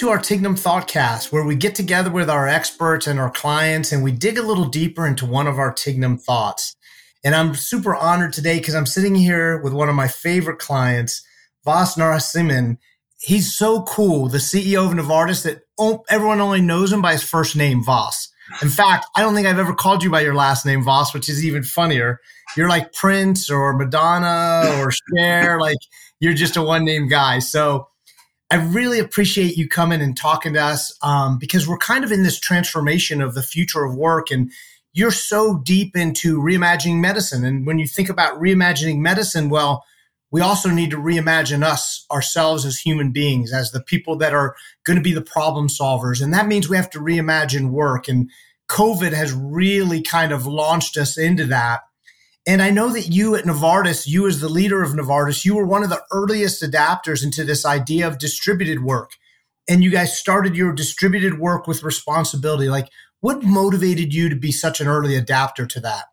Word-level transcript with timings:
to 0.00 0.08
our 0.08 0.18
Tignum 0.18 0.58
Thoughtcast, 0.58 1.30
where 1.30 1.44
we 1.44 1.54
get 1.54 1.74
together 1.74 2.10
with 2.10 2.30
our 2.30 2.48
experts 2.48 3.06
and 3.06 3.20
our 3.20 3.30
clients 3.30 3.92
and 3.92 4.02
we 4.02 4.12
dig 4.12 4.38
a 4.38 4.42
little 4.42 4.64
deeper 4.64 5.06
into 5.06 5.26
one 5.26 5.46
of 5.46 5.58
our 5.58 5.74
Tignum 5.74 6.18
thoughts. 6.18 6.74
And 7.22 7.34
I'm 7.34 7.54
super 7.54 7.94
honored 7.94 8.32
today 8.32 8.58
because 8.58 8.74
I'm 8.74 8.86
sitting 8.86 9.14
here 9.14 9.60
with 9.60 9.74
one 9.74 9.90
of 9.90 9.94
my 9.94 10.08
favorite 10.08 10.58
clients, 10.58 11.22
Vas 11.66 11.96
Narasimhan. 11.96 12.78
He's 13.18 13.54
so 13.54 13.82
cool, 13.82 14.28
the 14.28 14.38
CEO 14.38 14.86
of 14.86 14.94
Novartis, 14.94 15.44
that 15.44 15.64
everyone 16.08 16.40
only 16.40 16.62
knows 16.62 16.90
him 16.90 17.02
by 17.02 17.12
his 17.12 17.22
first 17.22 17.54
name, 17.54 17.84
Vas. 17.84 18.32
In 18.62 18.70
fact, 18.70 19.04
I 19.14 19.20
don't 19.20 19.34
think 19.34 19.46
I've 19.46 19.58
ever 19.58 19.74
called 19.74 20.02
you 20.02 20.08
by 20.08 20.22
your 20.22 20.34
last 20.34 20.64
name, 20.64 20.82
Vas, 20.82 21.12
which 21.12 21.28
is 21.28 21.44
even 21.44 21.62
funnier. 21.62 22.20
You're 22.56 22.70
like 22.70 22.94
Prince 22.94 23.50
or 23.50 23.74
Madonna 23.74 24.80
or 24.80 24.92
Cher, 24.92 25.60
like 25.60 25.76
you're 26.20 26.32
just 26.32 26.56
a 26.56 26.62
one 26.62 26.86
name 26.86 27.06
guy. 27.06 27.40
So 27.40 27.89
I 28.50 28.56
really 28.56 28.98
appreciate 28.98 29.56
you 29.56 29.68
coming 29.68 30.00
and 30.00 30.16
talking 30.16 30.54
to 30.54 30.62
us 30.62 30.92
um, 31.02 31.38
because 31.38 31.68
we're 31.68 31.78
kind 31.78 32.04
of 32.04 32.10
in 32.10 32.24
this 32.24 32.40
transformation 32.40 33.20
of 33.20 33.34
the 33.34 33.42
future 33.42 33.84
of 33.84 33.94
work. 33.94 34.30
And 34.30 34.50
you're 34.92 35.12
so 35.12 35.58
deep 35.58 35.96
into 35.96 36.40
reimagining 36.40 36.98
medicine. 36.98 37.44
And 37.44 37.64
when 37.64 37.78
you 37.78 37.86
think 37.86 38.08
about 38.08 38.40
reimagining 38.40 38.98
medicine, 38.98 39.50
well, 39.50 39.84
we 40.32 40.40
also 40.40 40.68
need 40.68 40.90
to 40.90 40.96
reimagine 40.96 41.62
us 41.62 42.04
ourselves 42.10 42.64
as 42.64 42.78
human 42.78 43.12
beings, 43.12 43.52
as 43.52 43.70
the 43.70 43.82
people 43.82 44.16
that 44.16 44.32
are 44.32 44.56
going 44.84 44.96
to 44.96 45.02
be 45.02 45.12
the 45.12 45.20
problem 45.20 45.68
solvers. 45.68 46.22
And 46.22 46.34
that 46.34 46.46
means 46.48 46.68
we 46.68 46.76
have 46.76 46.90
to 46.90 47.00
reimagine 47.00 47.70
work. 47.70 48.08
And 48.08 48.30
COVID 48.68 49.12
has 49.12 49.32
really 49.32 50.02
kind 50.02 50.32
of 50.32 50.46
launched 50.46 50.96
us 50.96 51.16
into 51.16 51.46
that. 51.46 51.82
And 52.50 52.60
I 52.60 52.70
know 52.70 52.88
that 52.88 53.06
you 53.06 53.36
at 53.36 53.44
Novartis, 53.44 54.08
you 54.08 54.26
as 54.26 54.40
the 54.40 54.48
leader 54.48 54.82
of 54.82 54.90
Novartis, 54.90 55.44
you 55.44 55.54
were 55.54 55.64
one 55.64 55.84
of 55.84 55.88
the 55.88 56.02
earliest 56.10 56.64
adapters 56.64 57.22
into 57.22 57.44
this 57.44 57.64
idea 57.64 58.08
of 58.08 58.18
distributed 58.18 58.82
work. 58.82 59.12
And 59.68 59.84
you 59.84 59.90
guys 59.92 60.18
started 60.18 60.56
your 60.56 60.72
distributed 60.72 61.38
work 61.38 61.68
with 61.68 61.84
responsibility. 61.84 62.68
Like, 62.68 62.88
what 63.20 63.44
motivated 63.44 64.12
you 64.12 64.28
to 64.28 64.34
be 64.34 64.50
such 64.50 64.80
an 64.80 64.88
early 64.88 65.14
adapter 65.14 65.64
to 65.64 65.78
that? 65.78 66.06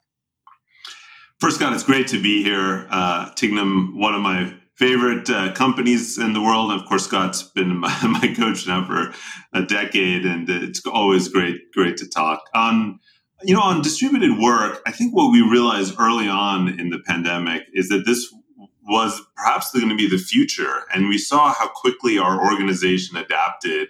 First, 1.40 1.56
Scott, 1.56 1.74
it's 1.74 1.82
great 1.82 2.08
to 2.10 2.22
be 2.22 2.44
here. 2.44 2.86
Uh, 2.92 3.32
Tignum, 3.32 4.00
one 4.00 4.14
of 4.14 4.22
my 4.22 4.54
favorite 4.76 5.28
uh, 5.32 5.54
companies 5.54 6.20
in 6.20 6.34
the 6.34 6.42
world. 6.42 6.72
Of 6.72 6.86
course, 6.86 7.06
Scott's 7.06 7.42
been 7.42 7.78
my, 7.80 7.98
my, 8.04 8.32
coach 8.38 8.68
now 8.68 8.86
for 8.86 9.12
a 9.54 9.64
decade, 9.64 10.24
and 10.24 10.48
it's 10.48 10.86
always 10.86 11.30
great, 11.30 11.72
great 11.74 11.98
to 11.98 12.08
talk. 12.08 12.42
Um, 12.54 13.00
you 13.44 13.54
know, 13.54 13.62
on 13.62 13.82
distributed 13.82 14.38
work, 14.40 14.82
I 14.86 14.92
think 14.92 15.16
what 15.16 15.32
we 15.32 15.42
realized 15.42 15.96
early 16.00 16.28
on 16.28 16.80
in 16.80 16.90
the 16.90 17.00
pandemic 17.00 17.64
is 17.74 17.90
that 17.90 18.06
this 18.06 18.34
was 18.88 19.22
perhaps 19.36 19.72
going 19.72 19.90
to 19.90 19.96
be 19.96 20.10
the 20.10 20.18
future. 20.18 20.84
And 20.94 21.10
we 21.10 21.18
saw 21.18 21.54
how 21.54 21.68
quickly 21.68 22.18
our 22.18 22.44
organization 22.44 23.18
adapted 23.18 23.90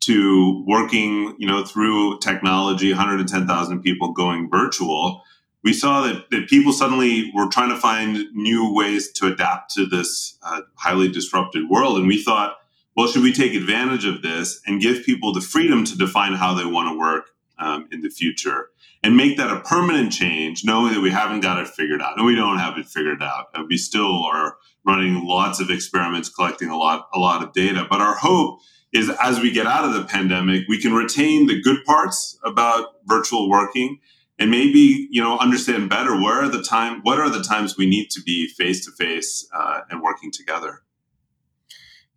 to 0.00 0.64
working, 0.66 1.34
you 1.38 1.46
know, 1.46 1.64
through 1.64 2.20
technology, 2.20 2.90
110,000 2.90 3.82
people 3.82 4.12
going 4.12 4.48
virtual. 4.48 5.22
We 5.64 5.72
saw 5.72 6.02
that, 6.02 6.30
that 6.30 6.48
people 6.48 6.72
suddenly 6.72 7.32
were 7.34 7.48
trying 7.48 7.70
to 7.70 7.76
find 7.76 8.26
new 8.32 8.72
ways 8.72 9.10
to 9.14 9.26
adapt 9.26 9.74
to 9.74 9.86
this 9.86 10.38
uh, 10.42 10.62
highly 10.76 11.10
disrupted 11.10 11.68
world. 11.68 11.98
And 11.98 12.06
we 12.06 12.22
thought, 12.22 12.56
well, 12.96 13.08
should 13.08 13.22
we 13.22 13.32
take 13.32 13.54
advantage 13.54 14.04
of 14.04 14.22
this 14.22 14.60
and 14.66 14.80
give 14.80 15.04
people 15.04 15.32
the 15.32 15.40
freedom 15.40 15.84
to 15.84 15.98
define 15.98 16.34
how 16.34 16.54
they 16.54 16.64
want 16.64 16.88
to 16.90 16.98
work 16.98 17.30
um, 17.58 17.88
in 17.90 18.02
the 18.02 18.08
future 18.08 18.70
and 19.02 19.16
make 19.16 19.36
that 19.36 19.50
a 19.50 19.60
permanent 19.60 20.12
change, 20.12 20.64
knowing 20.64 20.92
that 20.92 21.00
we 21.00 21.10
haven't 21.10 21.40
got 21.40 21.60
it 21.60 21.68
figured 21.68 22.02
out 22.02 22.16
and 22.16 22.26
we 22.26 22.34
don't 22.34 22.58
have 22.58 22.76
it 22.78 22.86
figured 22.86 23.22
out. 23.22 23.46
We 23.68 23.76
still 23.76 24.24
are 24.24 24.56
running 24.84 25.24
lots 25.24 25.60
of 25.60 25.70
experiments, 25.70 26.28
collecting 26.28 26.68
a 26.68 26.76
lot, 26.76 27.08
a 27.14 27.18
lot 27.18 27.42
of 27.42 27.52
data. 27.52 27.86
But 27.88 28.00
our 28.00 28.16
hope 28.16 28.60
is 28.92 29.10
as 29.22 29.38
we 29.40 29.52
get 29.52 29.66
out 29.66 29.84
of 29.84 29.92
the 29.92 30.04
pandemic, 30.04 30.62
we 30.68 30.80
can 30.80 30.94
retain 30.94 31.46
the 31.46 31.60
good 31.60 31.84
parts 31.84 32.38
about 32.44 32.86
virtual 33.04 33.48
working 33.48 33.98
and 34.38 34.50
maybe, 34.50 35.08
you 35.10 35.22
know, 35.22 35.38
understand 35.38 35.90
better 35.90 36.14
where 36.14 36.42
are 36.42 36.48
the 36.48 36.62
time, 36.62 37.00
what 37.02 37.18
are 37.18 37.28
the 37.28 37.42
times 37.42 37.76
we 37.76 37.86
need 37.86 38.08
to 38.10 38.22
be 38.22 38.48
face 38.48 38.84
to 38.84 38.92
face 38.92 39.48
and 39.90 40.02
working 40.02 40.32
together. 40.32 40.82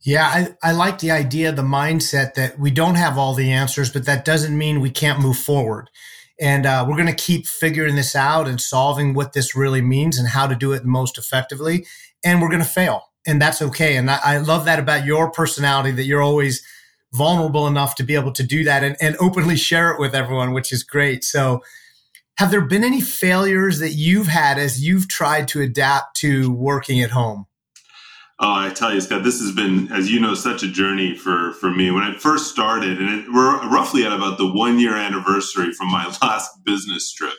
Yeah, 0.03 0.25
I, 0.25 0.69
I 0.69 0.71
like 0.71 0.97
the 0.97 1.11
idea, 1.11 1.51
the 1.51 1.61
mindset 1.61 2.33
that 2.33 2.57
we 2.57 2.71
don't 2.71 2.95
have 2.95 3.19
all 3.19 3.35
the 3.35 3.51
answers, 3.51 3.91
but 3.91 4.05
that 4.05 4.25
doesn't 4.25 4.57
mean 4.57 4.81
we 4.81 4.89
can't 4.89 5.19
move 5.19 5.37
forward. 5.37 5.91
And 6.41 6.65
uh, 6.65 6.85
we're 6.87 6.97
going 6.97 7.07
to 7.07 7.13
keep 7.13 7.45
figuring 7.45 7.95
this 7.95 8.15
out 8.15 8.47
and 8.47 8.59
solving 8.59 9.13
what 9.13 9.33
this 9.33 9.55
really 9.55 9.81
means 9.81 10.17
and 10.17 10.27
how 10.27 10.47
to 10.47 10.55
do 10.55 10.73
it 10.73 10.83
most 10.83 11.19
effectively. 11.19 11.85
And 12.23 12.41
we're 12.41 12.49
going 12.49 12.63
to 12.63 12.67
fail. 12.67 13.11
And 13.27 13.39
that's 13.39 13.61
okay. 13.61 13.95
And 13.95 14.09
I, 14.09 14.19
I 14.23 14.37
love 14.37 14.65
that 14.65 14.79
about 14.79 15.05
your 15.05 15.31
personality 15.31 15.91
that 15.91 16.05
you're 16.05 16.21
always 16.21 16.65
vulnerable 17.13 17.67
enough 17.67 17.93
to 17.95 18.03
be 18.03 18.15
able 18.15 18.31
to 18.31 18.43
do 18.43 18.63
that 18.63 18.83
and, 18.83 18.97
and 18.99 19.15
openly 19.19 19.55
share 19.55 19.91
it 19.91 19.99
with 19.99 20.15
everyone, 20.15 20.51
which 20.51 20.71
is 20.73 20.83
great. 20.83 21.23
So, 21.23 21.61
have 22.37 22.49
there 22.49 22.61
been 22.61 22.83
any 22.83 23.01
failures 23.01 23.77
that 23.79 23.91
you've 23.91 24.27
had 24.27 24.57
as 24.57 24.83
you've 24.83 25.07
tried 25.07 25.47
to 25.49 25.61
adapt 25.61 26.15
to 26.21 26.49
working 26.51 27.01
at 27.01 27.11
home? 27.11 27.45
Oh, 28.43 28.55
I 28.55 28.71
tell 28.71 28.91
you, 28.91 28.99
Scott, 28.99 29.23
this 29.23 29.39
has 29.39 29.51
been, 29.51 29.91
as 29.91 30.11
you 30.11 30.19
know, 30.19 30.33
such 30.33 30.63
a 30.63 30.67
journey 30.67 31.15
for 31.15 31.53
for 31.53 31.69
me. 31.69 31.91
When 31.91 32.01
I 32.01 32.17
first 32.17 32.51
started, 32.51 32.99
and 32.99 33.07
it, 33.07 33.25
we're 33.31 33.69
roughly 33.69 34.03
at 34.03 34.11
about 34.11 34.39
the 34.39 34.51
one 34.51 34.79
year 34.79 34.95
anniversary 34.95 35.71
from 35.73 35.91
my 35.91 36.05
last 36.23 36.63
business 36.65 37.13
trip. 37.13 37.35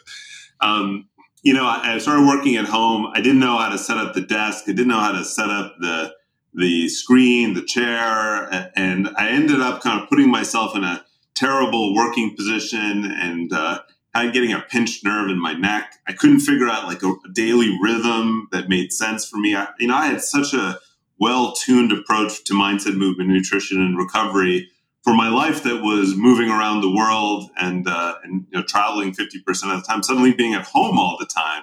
Um, 0.60 1.08
you 1.42 1.54
know, 1.54 1.64
I, 1.64 1.94
I, 1.94 1.98
started 1.98 2.24
working 2.24 2.54
at 2.54 2.66
home. 2.66 3.10
I 3.12 3.20
didn't 3.20 3.40
know 3.40 3.58
how 3.58 3.70
to 3.70 3.78
set 3.78 3.96
up 3.96 4.14
the 4.14 4.20
desk. 4.20 4.62
I 4.68 4.72
didn't 4.72 4.86
know 4.86 5.00
how 5.00 5.10
to 5.10 5.24
set 5.24 5.50
up 5.50 5.74
the 5.80 6.14
the 6.54 6.88
screen, 6.88 7.54
the 7.54 7.64
chair, 7.64 8.70
and 8.76 9.08
I 9.16 9.30
ended 9.30 9.60
up 9.60 9.82
kind 9.82 10.00
of 10.00 10.08
putting 10.08 10.30
myself 10.30 10.76
in 10.76 10.84
a 10.84 11.04
terrible 11.34 11.96
working 11.96 12.36
position 12.36 13.06
and 13.06 13.52
uh, 13.52 13.80
getting 14.14 14.52
a 14.52 14.60
pinched 14.60 15.04
nerve 15.04 15.30
in 15.30 15.40
my 15.40 15.54
neck. 15.54 15.94
I 16.06 16.12
couldn't 16.12 16.40
figure 16.40 16.68
out 16.68 16.86
like 16.86 17.02
a, 17.02 17.08
a 17.08 17.32
daily 17.32 17.76
rhythm 17.82 18.46
that 18.52 18.68
made 18.68 18.92
sense 18.92 19.26
for 19.28 19.38
me. 19.38 19.56
I, 19.56 19.66
you 19.80 19.88
know, 19.88 19.96
I 19.96 20.06
had 20.06 20.22
such 20.22 20.54
a 20.54 20.78
well 21.22 21.52
tuned 21.52 21.92
approach 21.92 22.42
to 22.42 22.52
mindset, 22.52 22.96
movement, 22.96 23.30
nutrition, 23.30 23.80
and 23.80 23.96
recovery 23.96 24.68
for 25.04 25.14
my 25.14 25.28
life 25.28 25.62
that 25.62 25.80
was 25.80 26.16
moving 26.16 26.48
around 26.48 26.80
the 26.80 26.92
world 26.92 27.48
and, 27.56 27.86
uh, 27.86 28.16
and 28.24 28.44
you 28.50 28.58
know, 28.58 28.64
traveling 28.64 29.12
50% 29.12 29.38
of 29.72 29.80
the 29.80 29.86
time, 29.86 30.02
suddenly 30.02 30.32
being 30.32 30.54
at 30.54 30.66
home 30.66 30.98
all 30.98 31.16
the 31.20 31.26
time. 31.26 31.62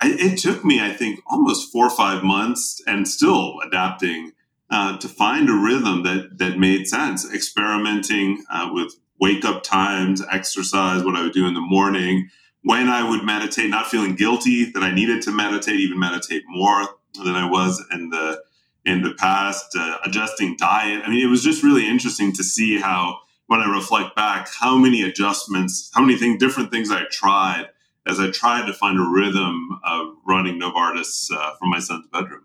I, 0.00 0.16
it 0.18 0.38
took 0.38 0.64
me, 0.64 0.80
I 0.80 0.92
think, 0.92 1.20
almost 1.28 1.70
four 1.70 1.86
or 1.86 1.96
five 1.96 2.24
months 2.24 2.82
and 2.84 3.06
still 3.06 3.60
adapting 3.64 4.32
uh, 4.70 4.98
to 4.98 5.08
find 5.08 5.48
a 5.48 5.52
rhythm 5.52 6.02
that, 6.02 6.38
that 6.38 6.58
made 6.58 6.88
sense, 6.88 7.32
experimenting 7.32 8.44
uh, 8.50 8.70
with 8.72 8.92
wake 9.20 9.44
up 9.44 9.62
times, 9.62 10.20
exercise, 10.32 11.04
what 11.04 11.14
I 11.14 11.22
would 11.22 11.32
do 11.32 11.46
in 11.46 11.54
the 11.54 11.60
morning, 11.60 12.28
when 12.62 12.88
I 12.88 13.08
would 13.08 13.22
meditate, 13.22 13.70
not 13.70 13.86
feeling 13.86 14.16
guilty 14.16 14.64
that 14.72 14.82
I 14.82 14.92
needed 14.92 15.22
to 15.22 15.30
meditate, 15.30 15.78
even 15.78 16.00
meditate 16.00 16.42
more 16.48 16.88
than 17.24 17.36
I 17.36 17.48
was 17.48 17.80
in 17.92 18.10
the 18.10 18.42
in 18.84 19.02
the 19.02 19.14
past, 19.14 19.76
uh, 19.76 19.98
adjusting 20.04 20.56
diet. 20.56 21.02
I 21.04 21.10
mean, 21.10 21.24
it 21.24 21.30
was 21.30 21.42
just 21.42 21.62
really 21.62 21.88
interesting 21.88 22.32
to 22.34 22.44
see 22.44 22.78
how, 22.78 23.18
when 23.46 23.60
I 23.60 23.70
reflect 23.70 24.14
back, 24.14 24.48
how 24.48 24.76
many 24.76 25.02
adjustments, 25.02 25.90
how 25.94 26.02
many 26.02 26.18
things, 26.18 26.38
different 26.38 26.70
things 26.70 26.90
I 26.90 27.04
tried 27.10 27.68
as 28.06 28.20
I 28.20 28.30
tried 28.30 28.66
to 28.66 28.72
find 28.72 28.98
a 28.98 29.02
rhythm 29.02 29.80
of 29.84 30.08
running 30.26 30.60
Novartis 30.60 31.30
uh, 31.34 31.54
from 31.58 31.70
my 31.70 31.78
son's 31.78 32.06
bedroom. 32.12 32.44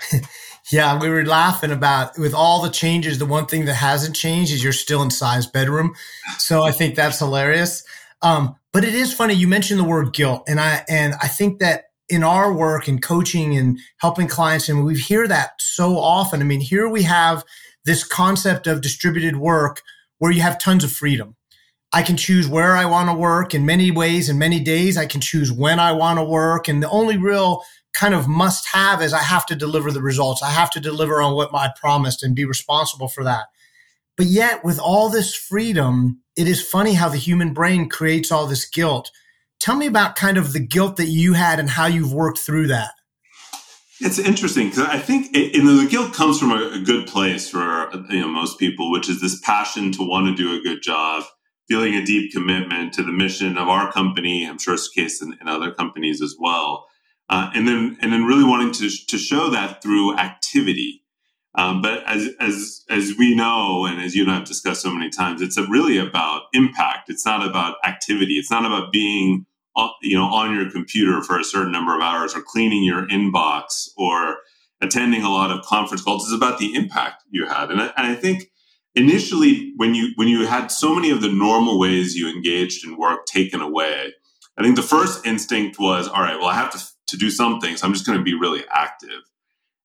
yeah, 0.72 0.98
we 0.98 1.08
were 1.08 1.24
laughing 1.24 1.70
about 1.70 2.18
with 2.18 2.34
all 2.34 2.62
the 2.62 2.70
changes. 2.70 3.18
The 3.18 3.26
one 3.26 3.46
thing 3.46 3.66
that 3.66 3.74
hasn't 3.74 4.16
changed 4.16 4.52
is 4.52 4.64
you're 4.64 4.72
still 4.72 5.02
in 5.02 5.10
size 5.10 5.46
bedroom. 5.46 5.94
So 6.38 6.62
I 6.62 6.72
think 6.72 6.94
that's 6.94 7.18
hilarious. 7.18 7.84
Um, 8.22 8.56
but 8.72 8.84
it 8.84 8.94
is 8.94 9.12
funny. 9.12 9.34
You 9.34 9.48
mentioned 9.48 9.80
the 9.80 9.84
word 9.84 10.12
guilt, 10.12 10.44
and 10.46 10.60
I 10.60 10.84
and 10.88 11.14
I 11.14 11.28
think 11.28 11.58
that 11.58 11.89
in 12.10 12.24
our 12.24 12.52
work 12.52 12.88
and 12.88 13.00
coaching 13.00 13.56
and 13.56 13.78
helping 13.98 14.26
clients, 14.26 14.68
and 14.68 14.84
we 14.84 14.98
hear 14.98 15.26
that 15.28 15.52
so 15.60 15.98
often. 15.98 16.40
I 16.40 16.44
mean, 16.44 16.60
here 16.60 16.88
we 16.88 17.04
have 17.04 17.44
this 17.84 18.04
concept 18.04 18.66
of 18.66 18.82
distributed 18.82 19.36
work 19.36 19.82
where 20.18 20.32
you 20.32 20.42
have 20.42 20.58
tons 20.58 20.84
of 20.84 20.92
freedom. 20.92 21.36
I 21.92 22.02
can 22.02 22.16
choose 22.16 22.46
where 22.46 22.76
I 22.76 22.84
want 22.84 23.08
to 23.08 23.14
work 23.14 23.54
in 23.54 23.66
many 23.66 23.90
ways 23.90 24.28
and 24.28 24.38
many 24.38 24.60
days. 24.60 24.96
I 24.96 25.06
can 25.06 25.20
choose 25.20 25.50
when 25.50 25.80
I 25.80 25.92
want 25.92 26.18
to 26.18 26.24
work. 26.24 26.68
And 26.68 26.82
the 26.82 26.90
only 26.90 27.16
real 27.16 27.64
kind 27.92 28.14
of 28.14 28.28
must 28.28 28.68
have 28.72 29.02
is 29.02 29.12
I 29.12 29.22
have 29.22 29.46
to 29.46 29.56
deliver 29.56 29.90
the 29.90 30.02
results. 30.02 30.42
I 30.42 30.50
have 30.50 30.70
to 30.70 30.80
deliver 30.80 31.20
on 31.20 31.34
what 31.34 31.52
I 31.52 31.70
promised 31.80 32.22
and 32.22 32.36
be 32.36 32.44
responsible 32.44 33.08
for 33.08 33.24
that. 33.24 33.46
But 34.16 34.26
yet, 34.26 34.64
with 34.64 34.78
all 34.78 35.08
this 35.08 35.34
freedom, 35.34 36.20
it 36.36 36.46
is 36.46 36.62
funny 36.62 36.94
how 36.94 37.08
the 37.08 37.16
human 37.16 37.52
brain 37.54 37.88
creates 37.88 38.30
all 38.30 38.46
this 38.46 38.68
guilt 38.68 39.10
Tell 39.60 39.76
me 39.76 39.86
about 39.86 40.16
kind 40.16 40.38
of 40.38 40.54
the 40.54 40.60
guilt 40.60 40.96
that 40.96 41.08
you 41.08 41.34
had 41.34 41.60
and 41.60 41.68
how 41.68 41.86
you've 41.86 42.14
worked 42.14 42.38
through 42.38 42.68
that. 42.68 42.92
It's 44.00 44.18
interesting 44.18 44.70
because 44.70 44.88
I 44.88 44.98
think 44.98 45.36
it, 45.36 45.54
you 45.54 45.62
know, 45.62 45.76
the 45.76 45.88
guilt 45.88 46.14
comes 46.14 46.40
from 46.40 46.52
a, 46.52 46.70
a, 46.72 46.78
good 46.78 47.06
place 47.06 47.50
for 47.50 47.90
you 48.08 48.20
know 48.20 48.28
most 48.28 48.58
people, 48.58 48.90
which 48.90 49.10
is 49.10 49.20
this 49.20 49.38
passion 49.40 49.92
to 49.92 50.02
want 50.02 50.26
to 50.26 50.42
do 50.42 50.58
a 50.58 50.62
good 50.62 50.82
job, 50.82 51.24
feeling 51.68 51.94
a 51.94 52.02
deep 52.02 52.32
commitment 52.32 52.94
to 52.94 53.02
the 53.02 53.12
mission 53.12 53.58
of 53.58 53.68
our 53.68 53.92
company. 53.92 54.46
I'm 54.48 54.58
sure 54.58 54.72
it's 54.72 54.90
the 54.90 55.02
case 55.02 55.20
in, 55.20 55.36
in 55.38 55.48
other 55.48 55.70
companies 55.70 56.22
as 56.22 56.34
well, 56.40 56.86
uh, 57.28 57.50
and 57.54 57.68
then 57.68 57.98
and 58.00 58.10
then 58.10 58.24
really 58.24 58.44
wanting 58.44 58.72
to 58.72 58.88
to 59.08 59.18
show 59.18 59.50
that 59.50 59.82
through 59.82 60.16
activity. 60.16 61.02
Um, 61.54 61.82
but 61.82 62.02
as 62.06 62.30
as 62.40 62.84
as 62.88 63.12
we 63.18 63.34
know, 63.34 63.84
and 63.84 64.00
as 64.00 64.14
you 64.14 64.22
and 64.22 64.32
I 64.32 64.36
have 64.36 64.48
discussed 64.48 64.80
so 64.80 64.94
many 64.94 65.10
times, 65.10 65.42
it's 65.42 65.58
really 65.58 65.98
about 65.98 66.44
impact. 66.54 67.10
It's 67.10 67.26
not 67.26 67.46
about 67.46 67.76
activity. 67.84 68.38
It's 68.38 68.50
not 68.50 68.64
about 68.64 68.92
being 68.92 69.44
you 70.02 70.16
know 70.16 70.24
on 70.24 70.54
your 70.54 70.70
computer 70.70 71.22
for 71.22 71.38
a 71.38 71.44
certain 71.44 71.72
number 71.72 71.94
of 71.94 72.02
hours 72.02 72.34
or 72.34 72.42
cleaning 72.42 72.82
your 72.82 73.06
inbox 73.08 73.88
or 73.96 74.38
attending 74.80 75.22
a 75.22 75.30
lot 75.30 75.50
of 75.50 75.64
conference 75.64 76.02
calls. 76.02 76.24
It's 76.24 76.34
about 76.34 76.58
the 76.58 76.74
impact 76.74 77.24
you 77.30 77.46
had, 77.46 77.70
and 77.70 77.80
I, 77.80 77.86
and 77.96 78.06
I 78.06 78.14
think 78.14 78.50
initially 78.94 79.72
when 79.76 79.94
you 79.94 80.12
when 80.16 80.28
you 80.28 80.46
had 80.46 80.70
so 80.70 80.94
many 80.94 81.10
of 81.10 81.20
the 81.20 81.32
normal 81.32 81.78
ways 81.78 82.14
you 82.14 82.28
engaged 82.28 82.86
in 82.86 82.96
work 82.96 83.26
taken 83.26 83.60
away, 83.60 84.12
I 84.56 84.62
think 84.62 84.76
the 84.76 84.82
first 84.82 85.24
instinct 85.26 85.78
was, 85.78 86.08
all 86.08 86.22
right, 86.22 86.38
well, 86.38 86.48
I 86.48 86.54
have 86.54 86.72
to 86.72 86.84
to 87.08 87.16
do 87.16 87.30
something, 87.30 87.76
so 87.76 87.86
I'm 87.86 87.92
just 87.92 88.06
going 88.06 88.18
to 88.18 88.24
be 88.24 88.34
really 88.34 88.64
active, 88.70 89.22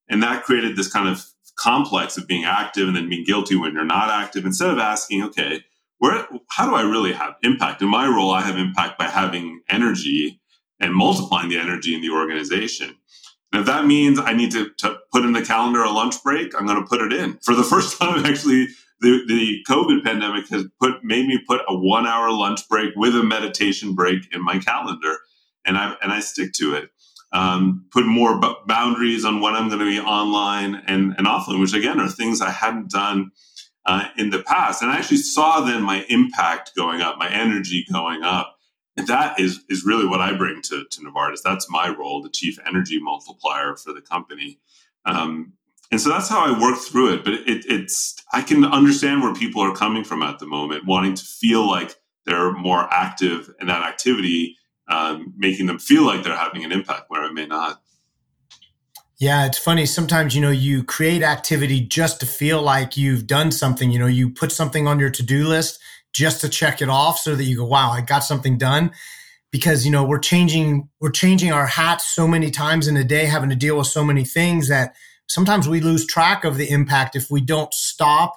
and 0.10 0.22
that 0.24 0.44
created 0.44 0.76
this 0.76 0.92
kind 0.92 1.10
of 1.10 1.26
complex 1.58 2.18
of 2.18 2.28
being 2.28 2.44
active 2.44 2.88
and 2.88 2.96
then 2.96 3.10
being 3.10 3.24
guilty 3.24 3.56
when 3.56 3.74
you're 3.74 3.86
not 3.86 4.10
active 4.10 4.46
instead 4.46 4.70
of 4.70 4.78
asking 4.78 5.24
okay 5.24 5.64
where 6.06 6.28
how 6.50 6.70
do 6.70 6.76
i 6.76 6.84
really 6.84 7.14
have 7.14 7.36
impact? 7.42 7.82
In 7.82 7.90
my 7.90 8.08
role 8.08 8.32
i 8.32 8.42
have 8.42 8.58
impact 8.58 9.00
by 9.00 9.06
having 9.06 9.62
energy 9.68 10.40
and 10.80 10.94
multiplying 10.94 11.50
the 11.50 11.58
energy 11.58 11.96
in 11.96 12.02
the 12.02 12.12
organization. 12.12 12.96
And 13.52 13.62
if 13.62 13.66
that 13.66 13.86
means 13.86 14.20
i 14.20 14.34
need 14.34 14.52
to, 14.52 14.70
to 14.82 15.00
put 15.12 15.26
in 15.26 15.34
the 15.34 15.42
calendar 15.42 15.82
a 15.82 15.90
lunch 15.90 16.22
break 16.24 16.54
i'm 16.54 16.68
going 16.68 16.82
to 16.82 16.88
put 16.88 17.02
it 17.02 17.12
in. 17.12 17.40
For 17.44 17.56
the 17.56 17.64
first 17.74 17.98
time 18.00 18.24
actually 18.26 18.68
the, 19.02 19.24
the 19.28 19.64
covid 19.68 20.04
pandemic 20.04 20.48
has 20.50 20.66
put 20.80 21.04
made 21.04 21.26
me 21.26 21.40
put 21.48 21.62
a 21.68 21.76
one 21.76 22.06
hour 22.06 22.30
lunch 22.32 22.68
break 22.70 22.94
with 22.96 23.16
a 23.16 23.24
meditation 23.24 23.96
break 23.96 24.34
in 24.34 24.44
my 24.44 24.60
calendar 24.60 25.18
and 25.66 25.76
i 25.78 25.96
and 26.04 26.12
i 26.12 26.20
stick 26.20 26.52
to 26.54 26.76
it. 26.76 26.90
Um, 27.32 27.88
put 27.92 28.06
more 28.06 28.40
b- 28.40 28.54
boundaries 28.66 29.26
on 29.26 29.42
when 29.42 29.56
I'm 29.56 29.68
going 29.68 29.80
to 29.80 29.86
be 29.86 30.00
online 30.00 30.76
and, 30.88 31.16
and 31.18 31.28
offline, 31.28 31.60
which 31.60 31.74
again 31.74 32.00
are 32.00 32.08
things 32.08 32.40
I 32.40 32.52
hadn't 32.52 32.92
done 32.92 33.32
uh, 33.86 34.08
in 34.18 34.30
the 34.30 34.42
past. 34.44 34.82
And 34.82 34.92
I 34.92 34.98
actually 34.98 35.18
saw 35.18 35.62
then 35.62 35.84
my 35.84 36.06
impact 36.10 36.72
going 36.76 37.02
up, 37.02 37.18
my 37.18 37.30
energy 37.30 37.86
going 37.92 38.24
up. 38.24 38.58
And 38.98 39.08
that 39.08 39.40
is, 39.40 39.64
is 39.70 39.86
really 39.86 40.08
what 40.08 40.22
I 40.22 40.36
bring 40.36 40.62
to, 40.64 40.86
to 40.90 41.02
Novartis. 41.02 41.42
That's 41.44 41.70
my 41.70 41.90
role, 41.90 42.22
the 42.22 42.30
chief 42.30 42.58
energy 42.66 43.00
multiplier 43.00 43.76
for 43.76 43.94
the 43.94 44.02
company. 44.02 44.60
Um, 45.06 45.54
and 45.92 46.00
so 46.02 46.10
that's 46.10 46.30
how 46.30 46.46
I 46.46 46.60
work 46.60 46.80
through 46.80 47.14
it. 47.14 47.24
But 47.24 47.34
it, 47.34 47.66
it's, 47.68 48.16
I 48.34 48.42
can 48.42 48.64
understand 48.64 49.22
where 49.22 49.34
people 49.34 49.62
are 49.62 49.76
coming 49.76 50.04
from 50.04 50.24
at 50.24 50.40
the 50.40 50.48
moment, 50.48 50.86
wanting 50.86 51.14
to 51.16 51.24
feel 51.24 51.68
like 51.68 51.96
they're 52.26 52.54
more 52.54 52.92
active 52.92 53.54
and 53.60 53.70
that 53.70 53.84
activity 53.84 54.58
um, 54.88 55.34
making 55.38 55.66
them 55.66 55.80
feel 55.80 56.06
like 56.06 56.24
they're 56.24 56.36
having 56.36 56.64
an 56.64 56.72
impact 56.72 57.06
where 57.10 57.24
it 57.24 57.34
may 57.34 57.46
not. 57.46 57.82
Yeah, 59.18 59.46
it's 59.46 59.58
funny. 59.58 59.86
Sometimes, 59.86 60.36
you 60.36 60.42
know, 60.42 60.52
you 60.52 60.84
create 60.84 61.24
activity 61.24 61.80
just 61.80 62.20
to 62.20 62.26
feel 62.26 62.62
like 62.62 62.98
you've 62.98 63.28
done 63.28 63.52
something. 63.52 63.90
You 63.90 64.00
know, 64.00 64.08
you 64.08 64.30
put 64.30 64.52
something 64.52 64.88
on 64.88 65.00
your 65.00 65.10
to 65.12 65.24
do 65.24 65.48
list 65.48 65.80
just 66.14 66.42
to 66.42 66.50
check 66.50 66.82
it 66.82 66.90
off 66.90 67.20
so 67.20 67.36
that 67.36 67.44
you 67.46 67.58
go, 67.58 67.66
wow, 67.66 67.92
I 67.92 68.02
got 68.02 68.20
something 68.20 68.58
done. 68.58 68.92
Because, 69.52 69.86
you 69.86 69.92
know, 69.92 70.04
we're 70.04 70.20
changing, 70.20 70.90
we're 71.00 71.12
changing 71.12 71.54
our 71.54 71.66
hats 71.66 72.08
so 72.08 72.28
many 72.28 72.52
times 72.52 72.90
in 72.90 72.98
a 72.98 73.06
day, 73.06 73.26
having 73.26 73.50
to 73.50 73.56
deal 73.56 73.78
with 73.78 73.88
so 73.88 74.04
many 74.04 74.26
things 74.26 74.68
that 74.68 74.94
sometimes 75.28 75.70
we 75.70 75.80
lose 75.80 76.06
track 76.06 76.44
of 76.44 76.58
the 76.58 76.70
impact 76.70 77.16
if 77.16 77.32
we 77.32 77.40
don't 77.40 77.74
stop 77.74 78.36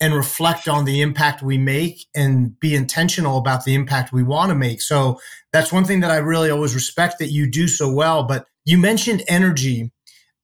and 0.00 0.14
reflect 0.14 0.66
on 0.66 0.84
the 0.84 1.00
impact 1.00 1.42
we 1.42 1.58
make 1.58 2.06
and 2.14 2.58
be 2.58 2.74
intentional 2.74 3.38
about 3.38 3.64
the 3.64 3.74
impact 3.74 4.12
we 4.12 4.24
want 4.24 4.48
to 4.48 4.54
make. 4.56 4.80
So 4.80 5.20
that's 5.52 5.72
one 5.72 5.84
thing 5.84 6.00
that 6.00 6.10
I 6.10 6.16
really 6.16 6.50
always 6.50 6.74
respect 6.74 7.20
that 7.20 7.30
you 7.30 7.48
do 7.48 7.68
so 7.68 7.92
well. 7.92 8.24
But 8.24 8.46
you 8.64 8.78
mentioned 8.78 9.22
energy. 9.28 9.92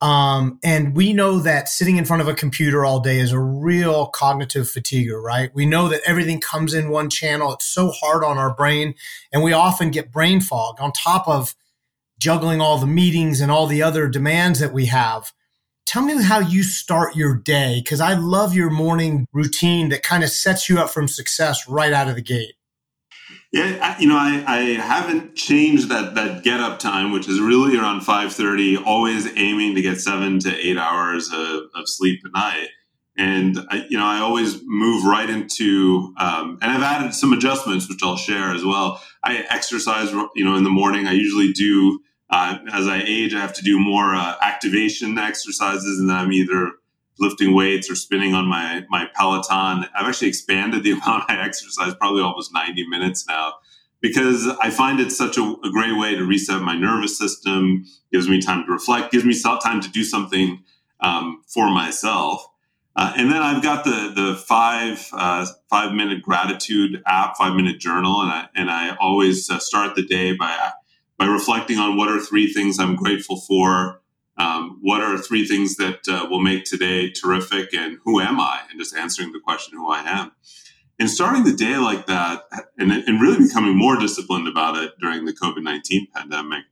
Um, 0.01 0.59
and 0.63 0.95
we 0.95 1.13
know 1.13 1.39
that 1.39 1.69
sitting 1.69 1.97
in 1.97 2.05
front 2.05 2.21
of 2.21 2.29
a 2.29 2.35
computer 2.35 2.85
all 2.85 3.01
day 3.01 3.21
is 3.21 3.33
a 3.33 3.39
real 3.39 4.07
cognitive 4.09 4.69
fatigue, 4.69 5.11
right? 5.11 5.51
We 5.55 5.65
know 5.65 5.89
that 5.89 6.03
everything 6.05 6.41
comes 6.41 6.75
in 6.75 6.91
one 6.91 7.09
channel. 7.09 7.55
It's 7.55 7.67
so 7.67 7.91
hard 7.91 8.23
on 8.23 8.37
our 8.37 8.55
brain, 8.55 8.95
and 9.33 9.43
we 9.43 9.53
often 9.53 9.91
get 9.91 10.13
brain 10.13 10.41
fog 10.41 10.77
on 10.81 10.93
top 10.93 11.27
of 11.27 11.55
juggling 12.19 12.61
all 12.61 12.79
the 12.79 12.87
meetings 12.87 13.41
and 13.41 13.51
all 13.51 13.67
the 13.67 13.83
other 13.83 14.09
demands 14.09 14.61
that 14.61 14.73
we 14.73 14.87
have 14.87 15.33
tell 15.87 16.03
me 16.03 16.23
how 16.23 16.41
you 16.41 16.63
start 16.63 17.17
your 17.17 17.37
day 17.37 17.81
because 17.83 18.01
I 18.01 18.15
love 18.15 18.55
your 18.55 18.71
morning 18.71 19.27
routine 19.33 19.91
that 19.91 20.03
kind 20.03 20.25
of 20.25 20.31
sets 20.31 20.69
you 20.69 20.79
up 20.79 20.91
from 20.91 21.09
success 21.09 21.69
right 21.69 21.93
out 21.93 22.09
of 22.09 22.15
the 22.15 22.23
gate. 22.23 22.55
Yeah, 23.55 23.97
you 24.01 24.09
know, 24.09 24.17
I, 24.17 24.43
I 24.49 24.61
haven't 24.83 25.37
changed 25.37 25.89
that 25.89 26.17
that 26.17 26.43
get 26.43 26.59
up 26.59 26.81
time, 26.81 27.13
which 27.13 27.29
is 27.29 27.39
really 27.39 27.77
around 27.77 28.01
five 28.01 28.33
thirty. 28.33 28.77
Always 28.77 29.29
aiming 29.39 29.77
to 29.77 29.81
get 29.81 30.01
seven 30.01 30.41
to 30.41 30.53
eight 30.59 30.77
hours 30.77 31.31
of, 31.33 31.61
of 31.73 31.85
sleep 31.85 32.23
a 32.25 32.31
night, 32.31 32.71
and 33.17 33.57
I, 33.71 33.87
you 33.89 33.97
know, 33.97 34.07
I 34.07 34.19
always 34.19 34.61
move 34.65 35.05
right 35.05 35.31
into. 35.31 36.13
Um, 36.19 36.59
and 36.63 36.73
I've 36.73 36.83
added 36.83 37.15
some 37.15 37.33
adjustments, 37.33 37.89
which 37.89 38.03
I'll 38.03 38.17
share 38.17 38.51
as 38.53 38.65
well. 38.65 39.01
I 39.23 39.45
exercise, 39.49 40.11
you 40.35 40.45
know, 40.45 40.57
in 40.57 40.65
the 40.65 40.71
morning. 40.71 41.07
I 41.07 41.13
usually 41.13 41.53
do 41.53 42.01
uh, 42.31 42.59
as 42.73 42.89
I 42.89 43.05
age, 43.07 43.35
I 43.35 43.41
have 43.41 43.53
to 43.55 43.63
do 43.63 43.79
more 43.79 44.17
uh, 44.17 44.35
activation 44.43 45.17
exercises, 45.17 46.01
and 46.01 46.11
I'm 46.11 46.33
either 46.33 46.73
lifting 47.19 47.55
weights 47.55 47.91
or 47.91 47.95
spinning 47.95 48.35
on 48.35 48.47
my 48.47 48.85
my 48.89 49.07
Peloton. 49.15 49.87
I've 49.95 50.09
actually 50.09 50.29
expanded 50.29 50.83
the 50.83 50.93
amount 51.03 51.25
I 51.29 51.39
exercise, 51.45 51.95
probably 51.95 52.23
almost 52.23 52.53
90 52.53 52.89
minutes 52.89 53.27
now, 53.27 53.55
because 54.01 54.47
I 54.61 54.71
find 54.71 55.01
it 55.01 55.11
such 55.13 55.39
a, 55.39 55.43
a 55.43 55.71
great 55.71 55.99
way 55.99 56.15
to 56.15 56.25
reset 56.25 56.63
my 56.63 56.77
nervous 56.77 57.19
system. 57.19 57.85
Gives 58.13 58.29
me 58.29 58.41
time 58.41 58.65
to 58.67 58.73
reflect. 58.73 59.13
Gives 59.13 59.25
me 59.25 59.39
time 59.41 59.81
to 59.81 59.89
do 59.91 60.05
something 60.05 60.63
um, 61.01 61.43
for 61.47 61.71
myself. 61.71 62.47
Uh, 62.97 63.13
and 63.17 63.31
then 63.31 63.43
I've 63.43 63.63
got 63.63 63.85
the 63.85 64.13
the 64.15 64.37
five 64.37 65.09
uh, 65.13 65.47
five 65.69 65.93
minute 65.93 66.23
gratitude 66.23 67.03
app, 67.07 67.37
five 67.37 67.57
minute 67.57 67.81
journal, 67.81 68.21
and 68.21 68.31
I 68.31 68.49
and 68.55 68.71
I 68.71 68.95
always 68.97 69.51
uh, 69.51 69.59
start 69.59 69.97
the 69.97 70.05
day 70.05 70.33
by 70.33 70.71
by 71.19 71.27
reflecting 71.27 71.79
on 71.79 71.97
what 71.97 72.09
are 72.09 72.21
three 72.21 72.53
things 72.53 72.79
I'm 72.79 72.95
grateful 72.95 73.41
for, 73.41 74.01
um, 74.37 74.79
what 74.83 75.01
are 75.01 75.17
three 75.19 75.47
things 75.47 75.77
that 75.77 76.01
uh, 76.09 76.27
will 76.29 76.41
make 76.41 76.65
today 76.65 77.11
terrific, 77.11 77.73
and 77.73 77.99
who 78.05 78.21
am 78.21 78.41
I? 78.41 78.61
And 78.71 78.79
just 78.79 78.97
answering 78.97 79.33
the 79.33 79.41
question, 79.41 79.79
who 79.79 79.89
I 79.91 80.01
am. 80.01 80.33
And 80.99 81.11
starting 81.11 81.45
the 81.45 81.55
day 81.55 81.77
like 81.77 82.07
that, 82.07 82.45
and, 82.79 82.93
and 82.93 83.21
really 83.21 83.47
becoming 83.47 83.77
more 83.77 83.99
disciplined 83.99 84.49
about 84.49 84.77
it 84.77 84.93
during 85.01 85.25
the 85.25 85.33
COVID 85.33 85.63
19 85.63 86.09
pandemic, 86.15 86.65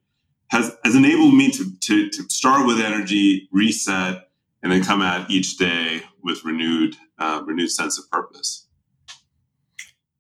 has, 0.49 0.77
has 0.85 0.95
enabled 0.95 1.35
me 1.35 1.51
to, 1.51 1.65
to, 1.81 2.11
to 2.11 2.23
start 2.29 2.67
with 2.67 2.81
energy, 2.81 3.49
reset, 3.53 4.29
and 4.63 4.71
then 4.71 4.85
come 4.85 5.03
at 5.03 5.31
each 5.31 5.57
day 5.57 6.03
with 6.23 6.45
renewed, 6.45 6.97
uh, 7.19 7.43
renewed 7.45 7.71
sense 7.71 7.99
of 7.99 8.09
purpose. 8.11 8.67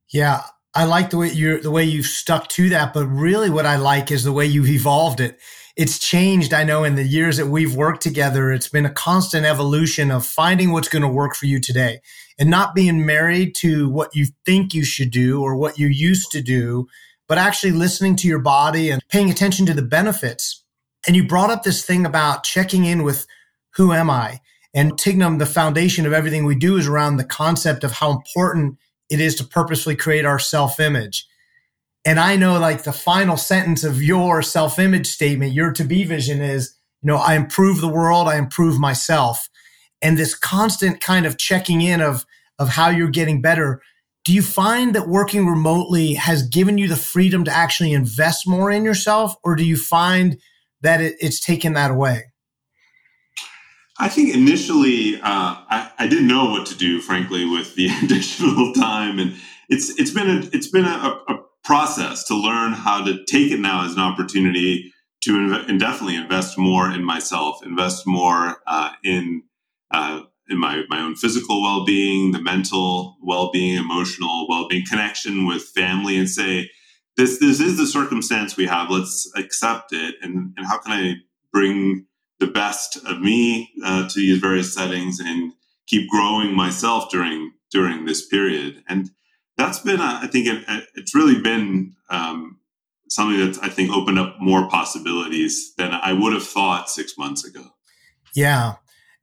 Yeah, 0.08 0.42
I 0.74 0.84
like 0.84 1.10
the 1.10 1.18
way 1.18 1.30
you're 1.30 1.60
the 1.60 1.70
way 1.70 1.84
you've 1.84 2.06
stuck 2.06 2.48
to 2.50 2.70
that, 2.70 2.94
but 2.94 3.06
really 3.06 3.50
what 3.50 3.66
I 3.66 3.76
like 3.76 4.10
is 4.10 4.24
the 4.24 4.32
way 4.32 4.46
you've 4.46 4.68
evolved 4.68 5.20
it. 5.20 5.38
It's 5.76 5.98
changed, 5.98 6.52
I 6.52 6.64
know, 6.64 6.84
in 6.84 6.94
the 6.94 7.04
years 7.04 7.36
that 7.36 7.46
we've 7.46 7.74
worked 7.74 8.02
together. 8.02 8.50
It's 8.50 8.68
been 8.68 8.86
a 8.86 8.92
constant 8.92 9.44
evolution 9.46 10.10
of 10.10 10.24
finding 10.26 10.72
what's 10.72 10.88
going 10.88 11.02
to 11.02 11.08
work 11.08 11.34
for 11.34 11.46
you 11.46 11.60
today 11.60 12.00
and 12.38 12.50
not 12.50 12.74
being 12.74 13.04
married 13.04 13.54
to 13.56 13.88
what 13.88 14.14
you 14.14 14.26
think 14.46 14.74
you 14.74 14.84
should 14.84 15.10
do 15.10 15.42
or 15.42 15.56
what 15.56 15.78
you 15.78 15.88
used 15.88 16.30
to 16.32 16.42
do, 16.42 16.86
but 17.28 17.38
actually 17.38 17.72
listening 17.72 18.16
to 18.16 18.28
your 18.28 18.38
body 18.38 18.90
and 18.90 19.02
paying 19.08 19.30
attention 19.30 19.66
to 19.66 19.74
the 19.74 19.82
benefits. 19.82 20.62
And 21.06 21.16
you 21.16 21.26
brought 21.26 21.50
up 21.50 21.62
this 21.62 21.84
thing 21.84 22.06
about 22.06 22.44
checking 22.44 22.84
in 22.84 23.02
with 23.02 23.26
who 23.74 23.92
am 23.92 24.10
I? 24.10 24.40
And 24.74 24.92
Tignum, 24.92 25.38
the 25.38 25.46
foundation 25.46 26.06
of 26.06 26.12
everything 26.12 26.44
we 26.44 26.54
do 26.54 26.76
is 26.76 26.86
around 26.86 27.16
the 27.16 27.24
concept 27.24 27.84
of 27.84 27.92
how 27.92 28.10
important 28.10 28.78
it 29.12 29.20
is 29.20 29.34
to 29.34 29.44
purposefully 29.44 29.94
create 29.94 30.24
our 30.24 30.38
self 30.38 30.80
image. 30.80 31.26
And 32.04 32.18
I 32.18 32.34
know 32.34 32.58
like 32.58 32.84
the 32.84 32.92
final 32.92 33.36
sentence 33.36 33.84
of 33.84 34.02
your 34.02 34.40
self 34.40 34.78
image 34.78 35.06
statement, 35.06 35.52
your 35.52 35.70
to 35.72 35.84
be 35.84 36.04
vision 36.04 36.40
is, 36.40 36.74
you 37.02 37.08
know, 37.08 37.18
I 37.18 37.34
improve 37.34 37.80
the 37.80 37.88
world, 37.88 38.26
I 38.26 38.38
improve 38.38 38.80
myself. 38.80 39.50
And 40.00 40.16
this 40.16 40.34
constant 40.34 41.00
kind 41.00 41.26
of 41.26 41.36
checking 41.36 41.82
in 41.82 42.00
of, 42.00 42.24
of 42.58 42.70
how 42.70 42.88
you're 42.88 43.10
getting 43.10 43.42
better. 43.42 43.82
Do 44.24 44.32
you 44.32 44.40
find 44.40 44.94
that 44.94 45.08
working 45.08 45.46
remotely 45.46 46.14
has 46.14 46.42
given 46.48 46.78
you 46.78 46.88
the 46.88 46.96
freedom 46.96 47.44
to 47.44 47.52
actually 47.52 47.92
invest 47.92 48.48
more 48.48 48.70
in 48.70 48.84
yourself, 48.84 49.34
or 49.44 49.56
do 49.56 49.64
you 49.64 49.76
find 49.76 50.38
that 50.80 51.00
it, 51.00 51.16
it's 51.20 51.38
taken 51.38 51.74
that 51.74 51.90
away? 51.90 52.31
I 54.02 54.08
think 54.08 54.34
initially 54.34 55.14
uh, 55.20 55.54
I, 55.70 55.92
I, 55.96 56.08
didn't 56.08 56.26
know 56.26 56.46
what 56.46 56.66
to 56.66 56.74
do, 56.74 57.00
frankly, 57.00 57.44
with 57.44 57.76
the 57.76 57.86
additional 58.02 58.72
time, 58.72 59.20
and 59.20 59.36
it's 59.68 59.90
it's 59.90 60.10
been 60.10 60.28
a 60.28 60.48
it's 60.52 60.66
been 60.66 60.84
a, 60.84 61.20
a 61.28 61.38
process 61.62 62.24
to 62.24 62.34
learn 62.34 62.72
how 62.72 63.04
to 63.04 63.24
take 63.26 63.52
it 63.52 63.60
now 63.60 63.84
as 63.86 63.92
an 63.92 64.00
opportunity 64.00 64.92
to 65.20 65.34
inv- 65.34 65.68
and 65.68 65.78
definitely 65.78 66.16
invest 66.16 66.58
more 66.58 66.90
in 66.90 67.04
myself, 67.04 67.64
invest 67.64 68.04
more 68.04 68.56
uh, 68.66 68.90
in 69.04 69.44
uh, 69.92 70.22
in 70.48 70.58
my 70.58 70.82
my 70.88 71.00
own 71.00 71.14
physical 71.14 71.62
well 71.62 71.84
being, 71.84 72.32
the 72.32 72.42
mental 72.42 73.18
well 73.22 73.52
being, 73.52 73.78
emotional 73.78 74.48
well 74.48 74.66
being, 74.66 74.84
connection 74.84 75.46
with 75.46 75.62
family, 75.62 76.18
and 76.18 76.28
say 76.28 76.68
this 77.16 77.38
this 77.38 77.60
is 77.60 77.76
the 77.76 77.86
circumstance 77.86 78.56
we 78.56 78.66
have. 78.66 78.90
Let's 78.90 79.30
accept 79.36 79.92
it, 79.92 80.16
and 80.22 80.54
and 80.56 80.66
how 80.66 80.78
can 80.78 80.90
I 80.90 81.14
bring 81.52 82.06
the 82.42 82.48
best 82.48 82.96
of 83.06 83.20
me 83.20 83.70
uh, 83.84 84.08
to 84.08 84.18
these 84.18 84.38
various 84.38 84.74
settings 84.74 85.20
and 85.20 85.52
keep 85.86 86.10
growing 86.10 86.54
myself 86.54 87.08
during 87.08 87.52
during 87.70 88.04
this 88.04 88.26
period. 88.26 88.82
And 88.88 89.10
that's 89.56 89.78
been, 89.78 90.00
I 90.00 90.26
think, 90.26 90.48
it, 90.48 90.84
it's 90.96 91.14
really 91.14 91.40
been 91.40 91.94
um, 92.10 92.58
something 93.08 93.38
that's 93.38 93.58
I 93.60 93.68
think 93.68 93.92
opened 93.92 94.18
up 94.18 94.36
more 94.40 94.68
possibilities 94.68 95.72
than 95.78 95.92
I 95.92 96.12
would 96.12 96.32
have 96.32 96.42
thought 96.42 96.90
six 96.90 97.16
months 97.16 97.44
ago. 97.44 97.64
Yeah. 98.34 98.74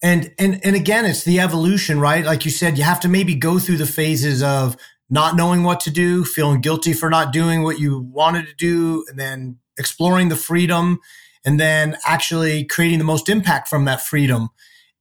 And 0.02 0.34
and 0.40 0.62
and 0.64 0.78
again, 0.78 1.06
it's 1.06 1.26
the 1.26 1.42
evolution, 1.42 2.00
right? 2.00 2.24
Like 2.24 2.46
you 2.46 2.52
said, 2.52 2.78
you 2.78 2.86
have 2.86 3.02
to 3.02 3.10
maybe 3.10 3.36
go 3.36 3.60
through 3.60 3.78
the 3.78 3.86
phases 3.86 4.42
of 4.42 4.78
not 5.10 5.36
knowing 5.36 5.64
what 5.64 5.82
to 5.82 5.92
do, 5.92 6.24
feeling 6.24 6.62
guilty 6.62 6.94
for 6.94 7.10
not 7.10 7.34
doing 7.34 7.64
what 7.64 7.80
you 7.80 8.00
wanted 8.00 8.48
to 8.48 8.56
do, 8.56 9.04
and 9.10 9.20
then 9.20 9.58
exploring 9.78 10.30
the 10.30 10.38
freedom, 10.38 11.02
and 11.46 11.60
then 11.60 11.98
actually 12.06 12.66
creating 12.66 13.00
the 13.00 13.06
most 13.06 13.30
impact 13.30 13.68
from 13.68 13.86
that 13.86 14.02
freedom. 14.02 14.50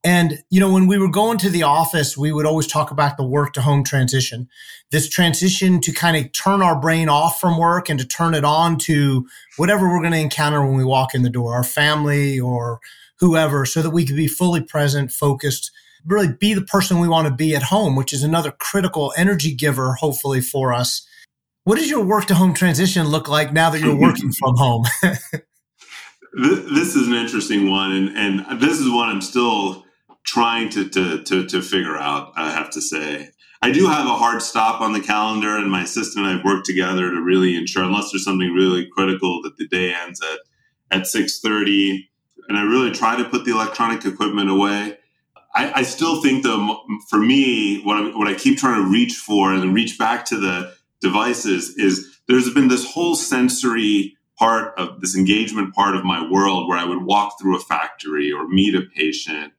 And, 0.05 0.39
you 0.49 0.61
know, 0.61 0.73
when 0.73 0.87
we 0.87 0.97
were 0.97 1.11
going 1.11 1.39
to 1.39 1.51
the 1.51 1.65
office, 1.65 2.17
we 2.17 2.31
would 2.31 2.47
always 2.47 2.69
talk 2.69 2.93
about 2.93 3.17
the 3.17 3.27
work 3.27 3.53
to 3.55 3.61
home 3.61 3.83
transition, 3.83 4.49
this 4.93 5.09
transition 5.09 5.81
to 5.81 5.93
kind 5.93 6.17
of 6.17 6.33
turn 6.33 6.63
our 6.63 6.79
brain 6.79 7.09
off 7.09 7.41
from 7.41 7.59
work 7.59 7.89
and 7.89 7.99
to 7.99 8.07
turn 8.07 8.35
it 8.35 8.45
on 8.45 8.79
to 8.79 9.27
whatever 9.57 9.89
we're 9.89 10.01
going 10.01 10.13
to 10.13 10.19
encounter 10.19 10.65
when 10.65 10.77
we 10.77 10.85
walk 10.85 11.15
in 11.15 11.23
the 11.23 11.31
door, 11.31 11.55
our 11.55 11.65
family 11.65 12.39
or 12.39 12.79
whoever, 13.19 13.67
so 13.67 13.83
that 13.83 13.91
we 13.91 14.07
could 14.07 14.15
be 14.15 14.29
fully 14.29 14.63
present, 14.63 15.11
focused, 15.11 15.73
really 16.07 16.33
be 16.33 16.55
the 16.55 16.63
person 16.63 17.01
we 17.01 17.09
want 17.09 17.27
to 17.27 17.35
be 17.35 17.57
at 17.57 17.65
home, 17.65 17.97
which 17.97 18.13
is 18.13 18.23
another 18.23 18.53
critical 18.53 19.13
energy 19.17 19.53
giver, 19.53 19.95
hopefully, 19.95 20.41
for 20.41 20.73
us. 20.73 21.05
What 21.65 21.77
does 21.77 21.91
your 21.91 22.05
work 22.05 22.27
to 22.27 22.35
home 22.37 22.55
transition 22.55 23.09
look 23.09 23.29
like 23.29 23.53
now 23.53 23.69
that 23.71 23.81
you're 23.81 23.97
working 24.01 24.31
from 24.33 24.57
home? 24.57 24.85
this 26.39 26.95
is 26.95 27.09
an 27.09 27.15
interesting 27.15 27.71
one, 27.71 27.93
and, 27.93 28.17
and 28.17 28.61
this 28.61 28.79
is 28.79 28.91
one 28.91 29.09
I'm 29.09 29.21
still 29.21 29.85
trying 30.25 30.69
to, 30.71 30.89
to, 30.89 31.23
to, 31.25 31.47
to 31.47 31.63
figure 31.63 31.97
out, 31.97 32.33
I 32.37 32.51
have 32.51 32.71
to 32.71 32.81
say. 32.81 33.31
I 33.61 33.73
do 33.73 33.89
have 33.89 34.07
a 34.07 34.15
hard 34.15 34.41
stop 34.43 34.81
on 34.81 34.93
the 34.93 35.01
calendar, 35.01 35.57
and 35.57 35.71
my 35.71 35.83
assistant 35.83 36.25
and 36.25 36.35
I 36.35 36.37
have 36.37 36.45
worked 36.45 36.67
together 36.67 37.11
to 37.11 37.21
really 37.21 37.57
ensure, 37.57 37.83
unless 37.83 38.13
there's 38.13 38.25
something 38.25 38.53
really 38.53 38.87
critical, 38.87 39.43
that 39.43 39.57
the 39.57 39.67
day 39.67 39.93
ends 39.93 40.21
at 40.23 40.39
at 40.91 41.07
six 41.07 41.41
thirty. 41.41 42.09
And 42.49 42.57
I 42.57 42.63
really 42.63 42.93
try 42.93 43.17
to 43.17 43.29
put 43.29 43.45
the 43.45 43.51
electronic 43.51 44.05
equipment 44.05 44.49
away. 44.49 44.97
I, 45.55 45.81
I 45.81 45.83
still 45.83 46.23
think, 46.23 46.45
though, 46.45 46.83
for 47.11 47.19
me, 47.19 47.83
what, 47.83 47.97
i 47.97 48.17
what 48.17 48.29
I 48.29 48.35
keep 48.35 48.59
trying 48.59 48.83
to 48.83 48.91
reach 48.91 49.17
for 49.17 49.53
and 49.53 49.75
reach 49.75 49.99
back 49.99 50.25
to 50.27 50.37
the 50.39 50.73
devices 51.01 51.77
is 51.77 52.21
there's 52.29 52.53
been 52.55 52.69
this 52.69 52.91
whole 52.91 53.17
sensory 53.17 54.17
part 54.39 54.79
of 54.79 55.01
this 55.01 55.17
engagement 55.17 55.75
part 55.75 55.97
of 55.97 56.05
my 56.05 56.29
world 56.31 56.69
where 56.69 56.79
I 56.79 56.85
would 56.85 57.03
walk 57.03 57.41
through 57.41 57.57
a 57.57 57.61
factory 57.61 58.33
or 58.33 58.47
meet 58.47 58.75
a 58.75 58.83
patient 58.83 59.53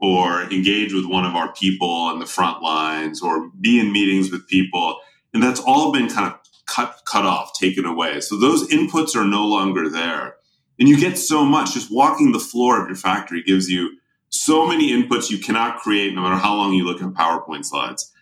or 0.00 0.42
engage 0.44 0.92
with 0.92 1.06
one 1.06 1.24
of 1.24 1.36
our 1.36 1.52
people 1.52 1.88
on 1.88 2.18
the 2.18 2.26
front 2.26 2.62
lines 2.62 3.22
or 3.22 3.50
be 3.60 3.78
in 3.78 3.92
meetings 3.92 4.30
with 4.30 4.48
people. 4.48 4.98
And 5.32 5.42
that's 5.42 5.60
all 5.60 5.92
been 5.92 6.08
kind 6.08 6.32
of 6.32 6.38
cut, 6.66 7.02
cut 7.04 7.24
off, 7.24 7.52
taken 7.58 7.84
away. 7.84 8.20
So 8.20 8.38
those 8.38 8.66
inputs 8.68 9.14
are 9.14 9.24
no 9.24 9.46
longer 9.46 9.88
there. 9.88 10.36
And 10.80 10.88
you 10.88 10.98
get 10.98 11.18
so 11.18 11.44
much. 11.44 11.74
Just 11.74 11.92
walking 11.92 12.32
the 12.32 12.40
floor 12.40 12.80
of 12.80 12.88
your 12.88 12.96
factory 12.96 13.42
gives 13.42 13.68
you 13.68 13.98
so 14.30 14.66
many 14.66 14.90
inputs 14.90 15.30
you 15.30 15.38
cannot 15.38 15.78
create 15.78 16.14
no 16.14 16.22
matter 16.22 16.36
how 16.36 16.54
long 16.54 16.72
you 16.72 16.84
look 16.84 17.02
at 17.02 17.08
PowerPoint 17.10 17.64
slides. 17.64 18.12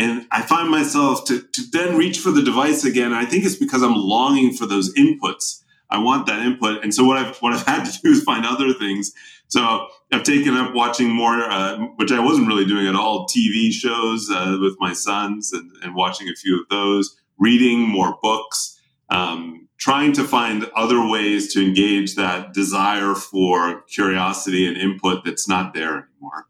And 0.00 0.26
I 0.30 0.40
find 0.40 0.70
myself 0.70 1.26
to, 1.26 1.42
to 1.42 1.62
then 1.72 1.98
reach 1.98 2.20
for 2.20 2.30
the 2.30 2.40
device 2.40 2.84
again. 2.84 3.12
I 3.12 3.26
think 3.26 3.44
it's 3.44 3.56
because 3.56 3.82
I'm 3.82 3.94
longing 3.94 4.54
for 4.54 4.64
those 4.64 4.94
inputs. 4.94 5.62
I 5.90 5.98
want 5.98 6.26
that 6.26 6.40
input. 6.40 6.82
And 6.82 6.94
so 6.94 7.04
what 7.04 7.18
I've 7.18 7.36
what 7.42 7.52
I've 7.52 7.66
had 7.66 7.84
to 7.84 8.00
do 8.00 8.08
is 8.08 8.22
find 8.22 8.46
other 8.46 8.72
things. 8.72 9.12
So 9.48 9.88
I've 10.10 10.22
taken 10.22 10.54
up 10.54 10.74
watching 10.74 11.10
more, 11.10 11.42
uh, 11.42 11.76
which 11.96 12.12
I 12.12 12.20
wasn't 12.20 12.48
really 12.48 12.64
doing 12.64 12.86
at 12.86 12.94
all, 12.94 13.26
TV 13.26 13.70
shows 13.70 14.30
uh, 14.30 14.56
with 14.58 14.76
my 14.80 14.94
sons 14.94 15.52
and, 15.52 15.70
and, 15.82 15.94
watching 15.94 16.28
a 16.28 16.34
few 16.34 16.58
of 16.62 16.68
those, 16.70 17.16
reading 17.36 17.80
more 17.80 18.16
books, 18.22 18.80
um, 19.10 19.68
trying 19.76 20.12
to 20.12 20.24
find 20.24 20.70
other 20.74 21.06
ways 21.06 21.52
to 21.54 21.66
engage 21.66 22.14
that 22.14 22.54
desire 22.54 23.14
for 23.14 23.82
curiosity 23.82 24.66
and 24.66 24.76
input 24.78 25.24
that's 25.24 25.48
not 25.48 25.74
there 25.74 26.08
anymore. 26.20 26.46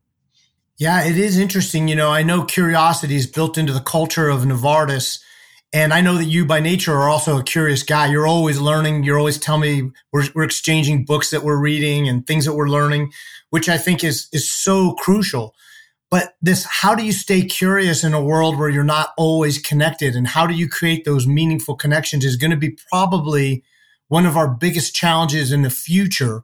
Yeah, 0.80 1.04
it 1.04 1.18
is 1.18 1.38
interesting. 1.38 1.88
You 1.88 1.94
know, 1.94 2.10
I 2.10 2.22
know 2.22 2.42
curiosity 2.42 3.14
is 3.14 3.26
built 3.26 3.58
into 3.58 3.74
the 3.74 3.80
culture 3.80 4.30
of 4.30 4.40
Novartis 4.40 5.20
and 5.74 5.92
I 5.92 6.00
know 6.00 6.16
that 6.16 6.24
you 6.24 6.46
by 6.46 6.58
nature 6.58 6.94
are 6.94 7.08
also 7.10 7.38
a 7.38 7.44
curious 7.44 7.82
guy. 7.82 8.06
You're 8.06 8.26
always 8.26 8.58
learning. 8.58 9.04
You're 9.04 9.18
always 9.18 9.38
telling 9.38 9.60
me 9.60 9.90
we're, 10.10 10.24
we're 10.34 10.42
exchanging 10.42 11.04
books 11.04 11.30
that 11.30 11.44
we're 11.44 11.60
reading 11.60 12.08
and 12.08 12.26
things 12.26 12.46
that 12.46 12.54
we're 12.54 12.70
learning, 12.70 13.12
which 13.50 13.68
I 13.68 13.76
think 13.76 14.02
is, 14.02 14.28
is 14.32 14.50
so 14.50 14.94
crucial. 14.94 15.54
But 16.10 16.34
this, 16.40 16.64
how 16.64 16.94
do 16.94 17.04
you 17.04 17.12
stay 17.12 17.42
curious 17.42 18.02
in 18.02 18.14
a 18.14 18.24
world 18.24 18.58
where 18.58 18.70
you're 18.70 18.82
not 18.82 19.10
always 19.18 19.58
connected? 19.58 20.16
And 20.16 20.26
how 20.26 20.46
do 20.46 20.54
you 20.54 20.66
create 20.66 21.04
those 21.04 21.26
meaningful 21.26 21.76
connections 21.76 22.24
is 22.24 22.36
going 22.36 22.52
to 22.52 22.56
be 22.56 22.76
probably 22.90 23.62
one 24.08 24.26
of 24.26 24.36
our 24.36 24.48
biggest 24.48 24.92
challenges 24.92 25.52
in 25.52 25.62
the 25.62 25.70
future. 25.70 26.42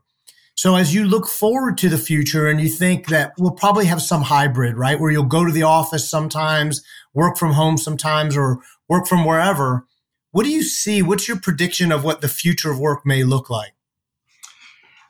So 0.57 0.75
as 0.75 0.95
you 0.95 1.05
look 1.05 1.27
forward 1.27 1.77
to 1.79 1.91
the 1.91 1.99
future 1.99 2.49
and 2.49 2.59
you 2.59 2.71
think 2.71 3.09
that 3.09 3.35
we'll 3.39 3.51
probably 3.51 3.85
have 3.85 4.01
some 4.01 4.23
hybrid, 4.23 4.79
right? 4.79 4.99
Where 4.99 5.11
you'll 5.11 5.25
go 5.25 5.45
to 5.45 5.53
the 5.53 5.65
office 5.65 6.09
sometimes, 6.09 6.83
work 7.13 7.37
from 7.37 7.53
home 7.53 7.77
sometimes, 7.77 8.39
or 8.39 8.61
work 8.89 9.07
from 9.07 9.27
wherever. 9.27 9.87
What 10.31 10.45
do 10.45 10.51
you 10.51 10.63
see? 10.63 11.03
What's 11.03 11.29
your 11.29 11.39
prediction 11.39 11.93
of 11.93 12.05
what 12.05 12.23
the 12.23 12.29
future 12.29 12.71
of 12.71 12.81
work 12.81 13.05
may 13.05 13.23
look 13.23 13.51
like? 13.51 13.75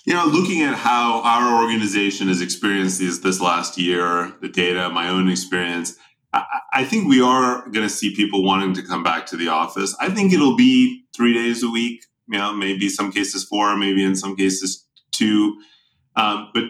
You 0.04 0.14
know, 0.14 0.26
looking 0.26 0.62
at 0.62 0.74
how 0.74 1.22
our 1.22 1.62
organization 1.62 2.26
has 2.26 2.40
experienced 2.40 2.98
this, 2.98 3.18
this 3.18 3.40
last 3.40 3.78
year, 3.78 4.34
the 4.40 4.48
data, 4.48 4.88
my 4.88 5.08
own 5.08 5.30
experience, 5.30 5.96
I, 6.32 6.44
I 6.72 6.84
think 6.84 7.08
we 7.08 7.20
are 7.20 7.62
going 7.68 7.86
to 7.86 7.88
see 7.88 8.16
people 8.16 8.44
wanting 8.44 8.74
to 8.74 8.82
come 8.82 9.04
back 9.04 9.26
to 9.26 9.36
the 9.36 9.48
office. 9.48 9.94
I 10.00 10.10
think 10.10 10.32
it'll 10.32 10.56
be 10.56 11.04
three 11.16 11.34
days 11.34 11.62
a 11.62 11.70
week, 11.70 12.04
you 12.28 12.38
know, 12.38 12.52
maybe 12.52 12.88
some 12.88 13.12
cases 13.12 13.44
four, 13.44 13.76
maybe 13.76 14.04
in 14.04 14.16
some 14.16 14.34
cases 14.34 14.85
two. 15.16 15.60
Um, 16.14 16.50
but 16.52 16.64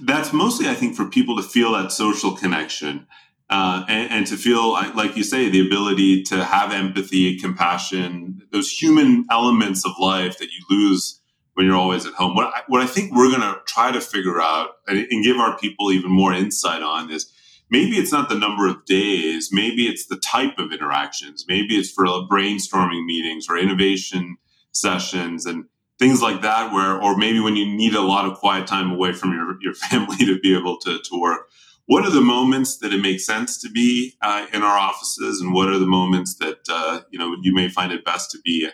that's 0.00 0.32
mostly, 0.32 0.68
I 0.68 0.74
think, 0.74 0.96
for 0.96 1.06
people 1.06 1.36
to 1.36 1.42
feel 1.42 1.72
that 1.72 1.92
social 1.92 2.36
connection 2.36 3.06
uh, 3.50 3.84
and, 3.88 4.10
and, 4.10 4.26
to 4.26 4.36
feel 4.36 4.72
like 4.72 5.16
you 5.16 5.24
say 5.24 5.48
the 5.48 5.66
ability 5.66 6.22
to 6.22 6.44
have 6.44 6.70
empathy 6.72 7.38
compassion 7.38 8.42
those 8.52 8.70
human 8.70 9.24
elements 9.30 9.86
of 9.86 9.92
life 9.98 10.38
that 10.38 10.50
you 10.50 10.64
lose 10.68 11.22
when 11.54 11.64
you're 11.64 11.74
always 11.74 12.04
at 12.04 12.12
home 12.12 12.34
what 12.34 12.52
I, 12.54 12.60
what 12.68 12.82
I 12.82 12.86
think 12.86 13.14
we're 13.14 13.30
going 13.30 13.40
to 13.40 13.58
try 13.66 13.90
to 13.90 14.00
figure 14.00 14.40
out 14.40 14.72
and, 14.86 14.98
and 15.10 15.24
give 15.24 15.38
our 15.38 15.56
people 15.58 15.90
even 15.92 16.10
more 16.10 16.34
insight 16.34 16.82
on 16.82 17.10
is 17.10 17.32
maybe 17.70 17.96
it's 17.96 18.12
not 18.12 18.28
the 18.28 18.38
number 18.38 18.68
of 18.68 18.84
days 18.84 19.48
maybe 19.50 19.86
it's 19.86 20.06
the 20.06 20.18
type 20.18 20.58
of 20.58 20.70
interactions 20.70 21.46
maybe 21.48 21.76
it's 21.76 21.90
for 21.90 22.04
brainstorming 22.04 23.06
meetings 23.06 23.46
or 23.48 23.56
innovation 23.56 24.36
sessions 24.72 25.46
and 25.46 25.64
things 25.98 26.22
like 26.22 26.42
that 26.42 26.72
where 26.72 27.00
or 27.00 27.16
maybe 27.16 27.40
when 27.40 27.56
you 27.56 27.66
need 27.66 27.94
a 27.94 28.00
lot 28.00 28.26
of 28.26 28.38
quiet 28.38 28.66
time 28.66 28.90
away 28.90 29.12
from 29.12 29.32
your, 29.32 29.56
your 29.60 29.74
family 29.90 30.18
to 30.18 30.38
be 30.40 30.56
able 30.56 30.78
to, 30.78 30.98
to 30.98 31.20
work. 31.20 31.48
What 31.86 32.04
are 32.04 32.10
the 32.10 32.20
moments 32.20 32.78
that 32.78 32.92
it 32.92 33.00
makes 33.00 33.24
sense 33.24 33.58
to 33.62 33.70
be 33.70 34.14
uh, 34.20 34.46
in 34.52 34.62
our 34.62 34.76
offices 34.76 35.40
and 35.40 35.54
what 35.54 35.68
are 35.68 35.78
the 35.78 35.86
moments 35.86 36.34
that 36.36 36.58
uh, 36.68 37.00
you 37.10 37.18
know 37.18 37.36
you 37.40 37.54
may 37.54 37.68
find 37.68 37.92
it 37.92 38.04
best 38.04 38.30
to 38.32 38.38
be 38.44 38.68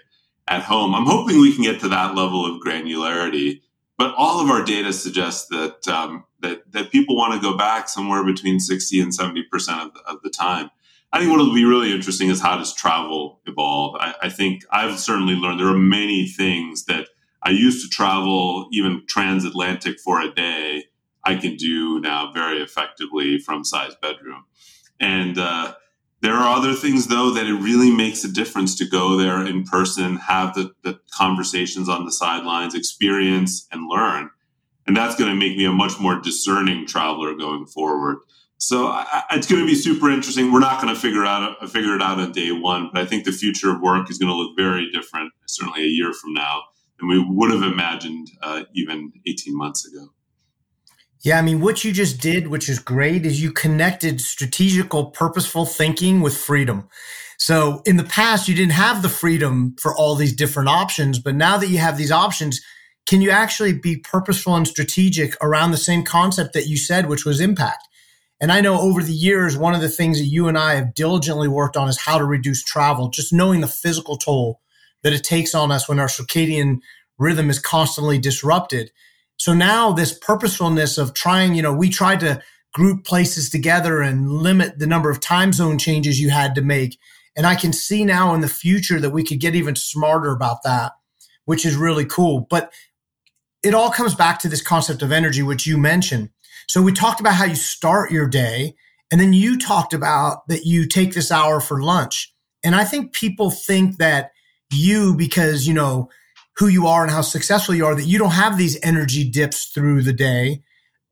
at 0.48 0.62
home? 0.62 0.94
I'm 0.94 1.06
hoping 1.06 1.40
we 1.40 1.54
can 1.54 1.62
get 1.62 1.80
to 1.80 1.88
that 1.88 2.14
level 2.14 2.44
of 2.44 2.60
granularity 2.60 3.60
but 3.96 4.14
all 4.16 4.40
of 4.40 4.50
our 4.50 4.64
data 4.64 4.92
suggests 4.92 5.46
that 5.48 5.86
um, 5.88 6.24
that, 6.40 6.70
that 6.72 6.90
people 6.90 7.16
want 7.16 7.34
to 7.34 7.40
go 7.40 7.56
back 7.56 7.88
somewhere 7.88 8.24
between 8.24 8.60
60 8.60 9.00
and 9.00 9.14
70 9.14 9.44
percent 9.44 9.80
of, 9.80 9.96
of 10.06 10.22
the 10.22 10.30
time. 10.30 10.70
I 11.12 11.20
think 11.20 11.30
what 11.30 11.38
will 11.38 11.54
be 11.54 11.64
really 11.64 11.92
interesting 11.92 12.28
is 12.28 12.40
how 12.40 12.56
does 12.56 12.74
travel 12.74 13.40
evolve. 13.46 13.96
I, 14.00 14.14
I 14.22 14.28
think 14.28 14.64
i've 14.70 14.98
certainly 14.98 15.34
learned 15.34 15.60
there 15.60 15.68
are 15.68 15.78
many 15.78 16.26
things 16.26 16.84
that 16.86 17.08
i 17.44 17.50
used 17.50 17.84
to 17.84 17.88
travel 17.88 18.68
even 18.72 19.02
transatlantic 19.06 19.98
for 20.00 20.20
a 20.20 20.32
day 20.34 20.84
I 21.24 21.36
can 21.36 21.56
do 21.56 22.00
now 22.00 22.30
very 22.32 22.60
effectively 22.60 23.38
from 23.38 23.64
size 23.64 23.94
bedroom. 24.00 24.44
And 25.00 25.38
uh, 25.38 25.74
there 26.20 26.34
are 26.34 26.56
other 26.56 26.74
things, 26.74 27.06
though, 27.06 27.30
that 27.30 27.46
it 27.46 27.54
really 27.54 27.90
makes 27.90 28.24
a 28.24 28.32
difference 28.32 28.76
to 28.78 28.88
go 28.88 29.16
there 29.16 29.44
in 29.44 29.64
person, 29.64 30.16
have 30.16 30.54
the, 30.54 30.72
the 30.82 31.00
conversations 31.10 31.88
on 31.88 32.04
the 32.04 32.12
sidelines, 32.12 32.74
experience 32.74 33.66
and 33.72 33.88
learn. 33.88 34.30
And 34.86 34.96
that's 34.96 35.16
going 35.16 35.30
to 35.30 35.36
make 35.36 35.56
me 35.56 35.64
a 35.64 35.72
much 35.72 35.98
more 35.98 36.20
discerning 36.20 36.86
traveler 36.86 37.34
going 37.34 37.66
forward. 37.66 38.18
So 38.58 38.86
I, 38.86 39.24
it's 39.32 39.46
going 39.46 39.62
to 39.62 39.66
be 39.66 39.74
super 39.74 40.10
interesting. 40.10 40.52
We're 40.52 40.60
not 40.60 40.80
going 40.80 40.94
to 40.94 41.00
figure 41.00 41.24
out 41.24 41.58
figure 41.70 41.96
it 41.96 42.02
out 42.02 42.20
on 42.20 42.32
day 42.32 42.52
one, 42.52 42.90
but 42.92 43.02
I 43.02 43.06
think 43.06 43.24
the 43.24 43.32
future 43.32 43.70
of 43.70 43.80
work 43.80 44.10
is 44.10 44.18
going 44.18 44.30
to 44.30 44.36
look 44.36 44.56
very 44.56 44.90
different, 44.92 45.32
certainly 45.46 45.82
a 45.82 45.86
year 45.86 46.12
from 46.12 46.34
now, 46.34 46.62
than 46.98 47.08
we 47.08 47.18
would 47.18 47.50
have 47.50 47.62
imagined 47.62 48.30
uh, 48.42 48.64
even 48.74 49.12
18 49.26 49.56
months 49.56 49.86
ago. 49.86 50.08
Yeah, 51.22 51.38
I 51.38 51.42
mean, 51.42 51.60
what 51.60 51.84
you 51.84 51.92
just 51.92 52.20
did, 52.20 52.48
which 52.48 52.68
is 52.68 52.78
great, 52.78 53.24
is 53.24 53.42
you 53.42 53.50
connected 53.50 54.20
strategical, 54.20 55.06
purposeful 55.06 55.64
thinking 55.64 56.20
with 56.20 56.36
freedom. 56.36 56.88
So 57.38 57.80
in 57.86 57.96
the 57.96 58.04
past, 58.04 58.46
you 58.46 58.54
didn't 58.54 58.72
have 58.72 59.00
the 59.00 59.08
freedom 59.08 59.74
for 59.80 59.96
all 59.96 60.16
these 60.16 60.36
different 60.36 60.68
options, 60.68 61.18
but 61.18 61.34
now 61.34 61.56
that 61.56 61.68
you 61.68 61.78
have 61.78 61.96
these 61.96 62.12
options, 62.12 62.60
can 63.06 63.22
you 63.22 63.30
actually 63.30 63.72
be 63.72 63.96
purposeful 63.96 64.54
and 64.54 64.68
strategic 64.68 65.34
around 65.42 65.70
the 65.70 65.76
same 65.78 66.04
concept 66.04 66.52
that 66.52 66.66
you 66.66 66.76
said, 66.76 67.08
which 67.08 67.24
was 67.24 67.40
impact? 67.40 67.88
And 68.40 68.52
I 68.52 68.60
know 68.60 68.78
over 68.78 69.02
the 69.02 69.12
years, 69.12 69.56
one 69.56 69.74
of 69.74 69.80
the 69.80 69.88
things 69.88 70.18
that 70.18 70.26
you 70.26 70.48
and 70.48 70.58
I 70.58 70.74
have 70.74 70.94
diligently 70.94 71.48
worked 71.48 71.76
on 71.76 71.88
is 71.88 72.00
how 72.00 72.18
to 72.18 72.24
reduce 72.24 72.62
travel, 72.62 73.08
just 73.08 73.32
knowing 73.32 73.62
the 73.62 73.66
physical 73.66 74.18
toll 74.18 74.60
that 75.04 75.12
it 75.12 75.22
takes 75.22 75.54
on 75.54 75.70
us 75.70 75.88
when 75.88 76.00
our 76.00 76.08
circadian 76.08 76.80
rhythm 77.18 77.48
is 77.48 77.60
constantly 77.60 78.18
disrupted. 78.18 78.90
So 79.36 79.54
now 79.54 79.92
this 79.92 80.18
purposefulness 80.18 80.98
of 80.98 81.14
trying, 81.14 81.54
you 81.54 81.62
know, 81.62 81.72
we 81.72 81.90
tried 81.90 82.20
to 82.20 82.42
group 82.72 83.04
places 83.04 83.50
together 83.50 84.00
and 84.00 84.30
limit 84.30 84.78
the 84.78 84.86
number 84.86 85.10
of 85.10 85.20
time 85.20 85.52
zone 85.52 85.78
changes 85.78 86.20
you 86.20 86.30
had 86.30 86.56
to 86.56 86.62
make. 86.62 86.98
And 87.36 87.46
I 87.46 87.54
can 87.54 87.72
see 87.72 88.04
now 88.04 88.34
in 88.34 88.40
the 88.40 88.48
future 88.48 88.98
that 89.00 89.10
we 89.10 89.24
could 89.24 89.40
get 89.40 89.54
even 89.54 89.76
smarter 89.76 90.32
about 90.32 90.62
that, 90.64 90.92
which 91.44 91.64
is 91.64 91.76
really 91.76 92.04
cool. 92.04 92.46
But 92.50 92.72
it 93.62 93.74
all 93.74 93.90
comes 93.90 94.14
back 94.14 94.40
to 94.40 94.48
this 94.48 94.62
concept 94.62 95.02
of 95.02 95.12
energy, 95.12 95.42
which 95.42 95.66
you 95.66 95.78
mentioned. 95.78 96.30
So 96.66 96.82
we 96.82 96.92
talked 96.92 97.20
about 97.20 97.34
how 97.34 97.44
you 97.44 97.56
start 97.56 98.10
your 98.10 98.28
day, 98.28 98.74
and 99.10 99.20
then 99.20 99.32
you 99.32 99.58
talked 99.58 99.94
about 99.94 100.46
that 100.48 100.64
you 100.64 100.86
take 100.86 101.14
this 101.14 101.30
hour 101.30 101.60
for 101.60 101.82
lunch. 101.82 102.32
And 102.64 102.74
I 102.74 102.84
think 102.84 103.12
people 103.12 103.50
think 103.50 103.98
that 103.98 104.30
you, 104.74 105.14
because 105.14 105.66
you 105.66 105.74
know 105.74 106.10
who 106.56 106.68
you 106.68 106.86
are 106.86 107.02
and 107.02 107.10
how 107.10 107.20
successful 107.20 107.74
you 107.74 107.84
are, 107.84 107.94
that 107.94 108.06
you 108.06 108.18
don't 108.18 108.30
have 108.30 108.58
these 108.58 108.78
energy 108.82 109.28
dips 109.28 109.66
through 109.66 110.02
the 110.02 110.12
day. 110.12 110.62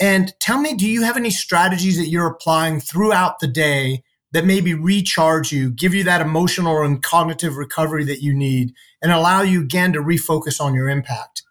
And 0.01 0.33
tell 0.41 0.59
me, 0.59 0.75
do 0.75 0.89
you 0.89 1.03
have 1.03 1.17
any 1.17 1.31
strategies 1.31 1.97
that 1.97 2.09
you're 2.09 2.27
applying 2.27 2.81
throughout 2.81 3.39
the 3.41 3.49
day 3.49 4.03
that 4.33 4.45
maybe 4.45 4.75
recharge 4.75 5.53
you, 5.53 5.71
give 5.71 5.95
you 5.95 6.05
that 6.05 6.21
emotional 6.21 6.83
and 6.83 7.03
cognitive 7.03 7.57
recovery 7.57 8.05
that 8.05 8.23
you 8.23 8.35
need, 8.35 8.73
and 9.03 9.13
allow 9.13 9.43
you 9.43 9.61
again 9.61 9.93
to 9.93 10.01
refocus 10.01 10.61
on 10.61 10.75
your 10.75 10.89
impact? 10.89 11.43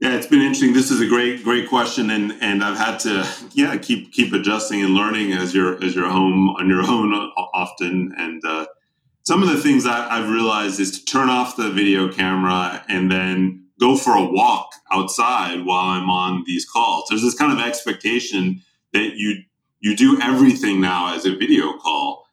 Yeah, 0.00 0.14
it's 0.14 0.26
been 0.26 0.40
interesting. 0.40 0.74
This 0.74 0.90
is 0.90 1.00
a 1.00 1.06
great, 1.06 1.42
great 1.42 1.68
question, 1.68 2.10
and 2.10 2.32
and 2.42 2.62
I've 2.62 2.76
had 2.76 2.98
to, 3.00 3.26
yeah, 3.52 3.76
keep 3.78 4.12
keep 4.12 4.32
adjusting 4.32 4.82
and 4.82 4.94
learning 4.94 5.32
as 5.32 5.54
you're 5.54 5.82
as 5.82 5.94
you're 5.94 6.08
home 6.08 6.50
on 6.50 6.68
your 6.68 6.82
own 6.82 7.14
often. 7.14 8.14
And 8.18 8.44
uh, 8.44 8.66
some 9.26 9.42
of 9.42 9.48
the 9.48 9.60
things 9.60 9.82
that 9.82 10.12
I've 10.12 10.30
realized 10.30 10.78
is 10.78 11.00
to 11.00 11.04
turn 11.04 11.28
off 11.28 11.56
the 11.56 11.68
video 11.68 12.12
camera 12.12 12.84
and 12.88 13.10
then 13.10 13.66
go 13.80 13.96
for 13.96 14.16
a 14.16 14.24
walk 14.24 14.70
outside 14.92 15.64
while 15.64 15.86
I'm 15.86 16.08
on 16.08 16.44
these 16.46 16.64
calls. 16.64 17.08
There's 17.08 17.22
this 17.22 17.34
kind 17.34 17.52
of 17.52 17.58
expectation 17.58 18.62
that 18.92 19.16
you 19.16 19.42
you 19.80 19.96
do 19.96 20.20
everything 20.22 20.80
now 20.80 21.14
as 21.14 21.26
a 21.26 21.36
video 21.36 21.76
call. 21.76 22.24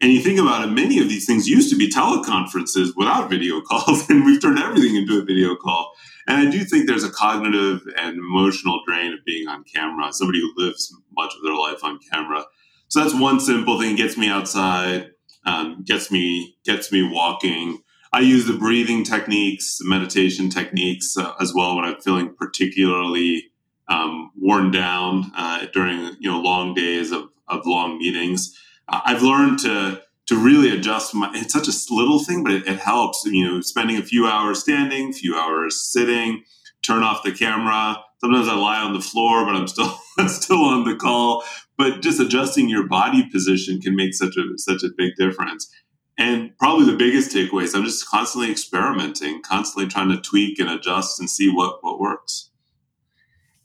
And 0.00 0.12
you 0.12 0.20
think 0.20 0.40
about 0.40 0.66
it, 0.66 0.72
many 0.72 0.98
of 0.98 1.08
these 1.08 1.24
things 1.24 1.48
used 1.48 1.70
to 1.70 1.78
be 1.78 1.88
teleconferences 1.88 2.90
without 2.96 3.30
video 3.30 3.60
calls, 3.68 4.08
and 4.10 4.24
we've 4.24 4.42
turned 4.42 4.58
everything 4.58 4.96
into 4.96 5.18
a 5.20 5.24
video 5.24 5.54
call. 5.54 5.92
And 6.26 6.48
I 6.48 6.50
do 6.50 6.64
think 6.64 6.86
there's 6.86 7.04
a 7.04 7.10
cognitive 7.10 7.82
and 7.96 8.18
emotional 8.18 8.80
drain 8.86 9.12
of 9.12 9.24
being 9.24 9.46
on 9.46 9.62
camera, 9.64 10.12
somebody 10.12 10.40
who 10.40 10.52
lives 10.56 10.92
much 11.16 11.32
of 11.36 11.42
their 11.44 11.54
life 11.54 11.84
on 11.84 12.00
camera. 12.12 12.44
So 12.88 13.00
that's 13.00 13.14
one 13.14 13.38
simple 13.38 13.78
thing, 13.78 13.94
gets 13.94 14.16
me 14.16 14.28
outside, 14.28 15.10
um, 15.44 15.82
gets 15.84 16.10
me 16.10 16.56
gets 16.64 16.92
me 16.92 17.02
walking. 17.02 17.82
I 18.12 18.20
use 18.20 18.46
the 18.46 18.58
breathing 18.58 19.04
techniques, 19.04 19.78
the 19.78 19.88
meditation 19.88 20.50
techniques 20.50 21.16
uh, 21.16 21.34
as 21.40 21.54
well 21.54 21.76
when 21.76 21.84
I'm 21.84 22.00
feeling 22.00 22.34
particularly 22.34 23.50
um, 23.88 24.30
worn 24.36 24.70
down 24.70 25.30
uh, 25.36 25.66
during 25.72 26.16
you 26.18 26.30
know 26.30 26.40
long 26.40 26.74
days 26.74 27.12
of, 27.12 27.28
of 27.48 27.66
long 27.66 27.98
meetings. 27.98 28.56
Uh, 28.88 29.00
I've 29.04 29.22
learned 29.22 29.58
to 29.60 30.02
to 30.26 30.36
really 30.36 30.70
adjust 30.70 31.14
my 31.14 31.30
it's 31.34 31.52
such 31.52 31.66
a 31.66 31.94
little 31.94 32.22
thing 32.22 32.44
but 32.44 32.52
it, 32.52 32.66
it, 32.66 32.78
helps 32.78 33.24
you 33.26 33.44
know 33.44 33.60
spending 33.60 33.96
a 33.96 34.02
few 34.02 34.28
hours 34.28 34.60
standing 34.60 35.10
a 35.10 35.12
few 35.12 35.36
hours 35.36 35.84
sitting 35.84 36.44
turn 36.82 37.02
off 37.02 37.24
the 37.24 37.32
camera 37.32 37.96
sometimes 38.20 38.48
i 38.48 38.54
lie 38.54 38.80
on 38.80 38.92
the 38.92 39.00
floor 39.00 39.44
but 39.44 39.54
i'm 39.54 39.68
still 39.68 39.98
still 40.28 40.62
on 40.62 40.84
the 40.84 40.96
call 40.96 41.44
but 41.76 42.02
just 42.02 42.20
adjusting 42.20 42.68
your 42.68 42.86
body 42.86 43.28
position 43.30 43.80
can 43.80 43.96
make 43.96 44.14
such 44.14 44.36
a 44.36 44.58
such 44.58 44.82
a 44.82 44.90
big 44.96 45.14
difference 45.16 45.70
and 46.18 46.56
probably 46.58 46.84
the 46.84 46.96
biggest 46.96 47.34
takeaway 47.34 47.64
is 47.64 47.74
i'm 47.74 47.84
just 47.84 48.08
constantly 48.08 48.50
experimenting 48.50 49.42
constantly 49.42 49.88
trying 49.88 50.08
to 50.08 50.20
tweak 50.20 50.58
and 50.58 50.70
adjust 50.70 51.18
and 51.20 51.28
see 51.30 51.50
what 51.50 51.78
what 51.82 52.00
works 52.00 52.46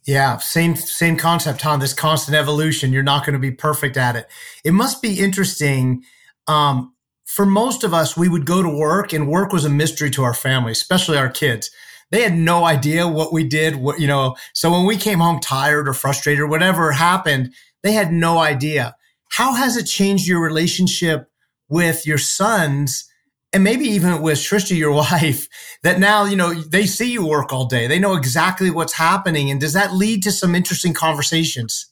yeah, 0.08 0.38
same 0.38 0.76
same 0.76 1.18
concept, 1.18 1.62
Tom. 1.62 1.80
This 1.80 1.91
constant 1.91 2.38
evolution. 2.38 2.94
You're 2.94 3.02
not 3.02 3.26
going 3.26 3.34
to 3.34 3.39
be 3.39 3.50
perfect 3.50 3.98
at 3.98 4.15
it. 4.15 4.28
It 4.63 4.72
must 4.72 5.02
be 5.02 5.20
interesting 5.20 6.04
um, 6.48 6.94
for 7.26 7.46
most 7.46 7.84
of 7.84 7.94
us, 7.94 8.15
we 8.15 8.30
would 8.30 8.46
go 8.46 8.62
to 8.62 8.70
work 8.70 9.12
and 9.12 9.28
work 9.28 9.52
was 9.52 9.65
a 9.65 9.70
mystery 9.70 10.12
to 10.12 10.24
our 10.24 10.34
family, 10.34 10.72
especially 10.72 11.18
our 11.18 11.30
kids. 11.30 11.72
They 12.15 12.21
had 12.21 12.38
no 12.38 12.63
idea 12.63 13.10
what 13.10 13.34
we 13.34 13.43
did, 13.43 13.75
what, 13.75 13.99
you 13.99 14.08
know, 14.08 14.38
so 14.54 14.71
when 14.71 14.86
we 14.86 14.95
came 14.95 15.19
home 15.19 15.41
tired 15.41 15.86
or 15.86 15.93
frustrated 15.93 16.39
or 16.39 16.47
whatever 16.47 16.93
happened, 16.93 17.54
they 17.84 17.91
had 17.91 18.13
no 18.13 18.38
idea. 18.38 18.95
How 19.32 19.54
has 19.54 19.75
it 19.75 19.84
changed 19.84 20.25
your 20.25 20.41
relationship 20.41 21.30
with 21.67 22.08
your 22.08 22.17
sons 22.17 23.06
and 23.51 23.65
maybe 23.65 23.84
even 23.89 24.21
with 24.21 24.38
Trisha, 24.38 24.78
your 24.78 24.93
wife, 25.12 25.49
that 25.84 25.99
now, 25.99 26.23
you 26.23 26.38
know, 26.38 26.54
they 26.54 26.86
see 26.86 27.12
you 27.12 27.28
work 27.28 27.51
all 27.51 27.65
day. 27.65 27.86
They 27.86 27.99
know 27.99 28.15
exactly 28.15 28.71
what's 28.71 28.93
happening. 28.93 29.51
And 29.51 29.60
does 29.60 29.73
that 29.73 29.93
lead 29.93 30.23
to 30.23 30.32
some 30.32 30.56
interesting 30.56 30.93
conversations? 30.93 31.88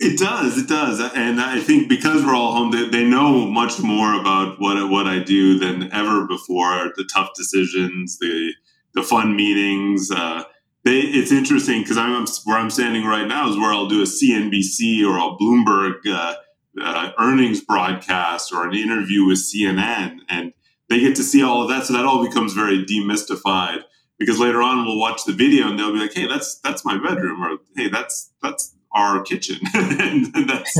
It 0.00 0.18
does, 0.18 0.58
it 0.58 0.68
does, 0.68 0.98
and 1.14 1.40
I 1.40 1.60
think 1.60 1.88
because 1.88 2.24
we're 2.24 2.34
all 2.34 2.52
home, 2.54 2.72
they, 2.72 2.88
they 2.88 3.04
know 3.04 3.46
much 3.46 3.78
more 3.78 4.20
about 4.20 4.60
what 4.60 4.90
what 4.90 5.06
I 5.06 5.20
do 5.20 5.58
than 5.58 5.90
ever 5.92 6.26
before. 6.26 6.92
The 6.96 7.08
tough 7.10 7.30
decisions, 7.34 8.18
the 8.18 8.52
the 8.96 9.02
fun 9.02 9.36
meetings. 9.36 10.10
Uh, 10.10 10.42
they, 10.84 11.00
it's 11.00 11.30
interesting 11.30 11.82
because 11.82 11.98
I'm 11.98 12.26
where 12.44 12.58
I'm 12.58 12.70
standing 12.70 13.04
right 13.04 13.28
now 13.28 13.48
is 13.48 13.56
where 13.56 13.72
I'll 13.72 13.88
do 13.88 14.02
a 14.02 14.06
CNBC 14.06 15.04
or 15.04 15.18
a 15.18 15.36
Bloomberg 15.36 15.94
uh, 16.08 16.34
uh, 16.80 17.12
earnings 17.20 17.60
broadcast 17.60 18.52
or 18.52 18.66
an 18.66 18.74
interview 18.74 19.24
with 19.24 19.38
CNN, 19.38 20.18
and 20.28 20.52
they 20.88 21.00
get 21.00 21.14
to 21.16 21.22
see 21.22 21.42
all 21.42 21.62
of 21.62 21.68
that. 21.68 21.86
So 21.86 21.92
that 21.92 22.04
all 22.04 22.24
becomes 22.24 22.54
very 22.54 22.84
demystified 22.84 23.82
because 24.18 24.40
later 24.40 24.62
on 24.62 24.84
we'll 24.84 24.98
watch 24.98 25.24
the 25.24 25.32
video 25.32 25.68
and 25.68 25.78
they'll 25.78 25.92
be 25.92 25.98
like, 25.98 26.14
"Hey, 26.14 26.26
that's 26.26 26.58
that's 26.60 26.84
my 26.84 26.96
bedroom," 26.96 27.42
or 27.42 27.58
"Hey, 27.76 27.88
that's 27.88 28.32
that's 28.42 28.74
our 28.94 29.22
kitchen, 29.22 29.58
and, 29.74 30.32
that's, 30.48 30.74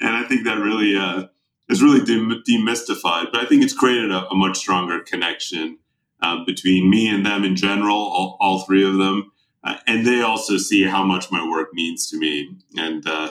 and 0.00 0.16
I 0.16 0.24
think 0.24 0.44
that 0.46 0.58
really 0.58 0.96
uh, 0.96 1.26
is 1.68 1.80
really 1.80 2.00
demystified. 2.00 3.30
But 3.30 3.42
I 3.42 3.46
think 3.46 3.62
it's 3.62 3.74
created 3.74 4.10
a, 4.10 4.28
a 4.30 4.34
much 4.34 4.58
stronger 4.58 4.98
connection 5.00 5.78
uh, 6.22 6.44
between 6.44 6.88
me 6.88 7.08
and 7.08 7.26
them 7.26 7.44
in 7.44 7.56
general, 7.56 7.96
all, 7.96 8.36
all 8.40 8.60
three 8.60 8.86
of 8.86 8.96
them, 8.96 9.32
uh, 9.64 9.76
and 9.86 10.06
they 10.06 10.22
also 10.22 10.56
see 10.56 10.84
how 10.84 11.04
much 11.04 11.30
my 11.30 11.46
work 11.48 11.68
means 11.72 12.08
to 12.10 12.18
me, 12.18 12.56
and 12.76 13.06
uh, 13.06 13.30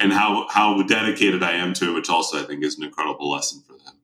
and 0.00 0.12
how 0.12 0.46
how 0.48 0.80
dedicated 0.82 1.42
I 1.42 1.52
am 1.52 1.74
to 1.74 1.90
it, 1.90 1.94
which 1.94 2.08
also 2.08 2.42
I 2.42 2.46
think 2.46 2.64
is 2.64 2.78
an 2.78 2.84
incredible 2.84 3.30
lesson 3.30 3.62
for 3.66 3.72
them. 3.72 3.94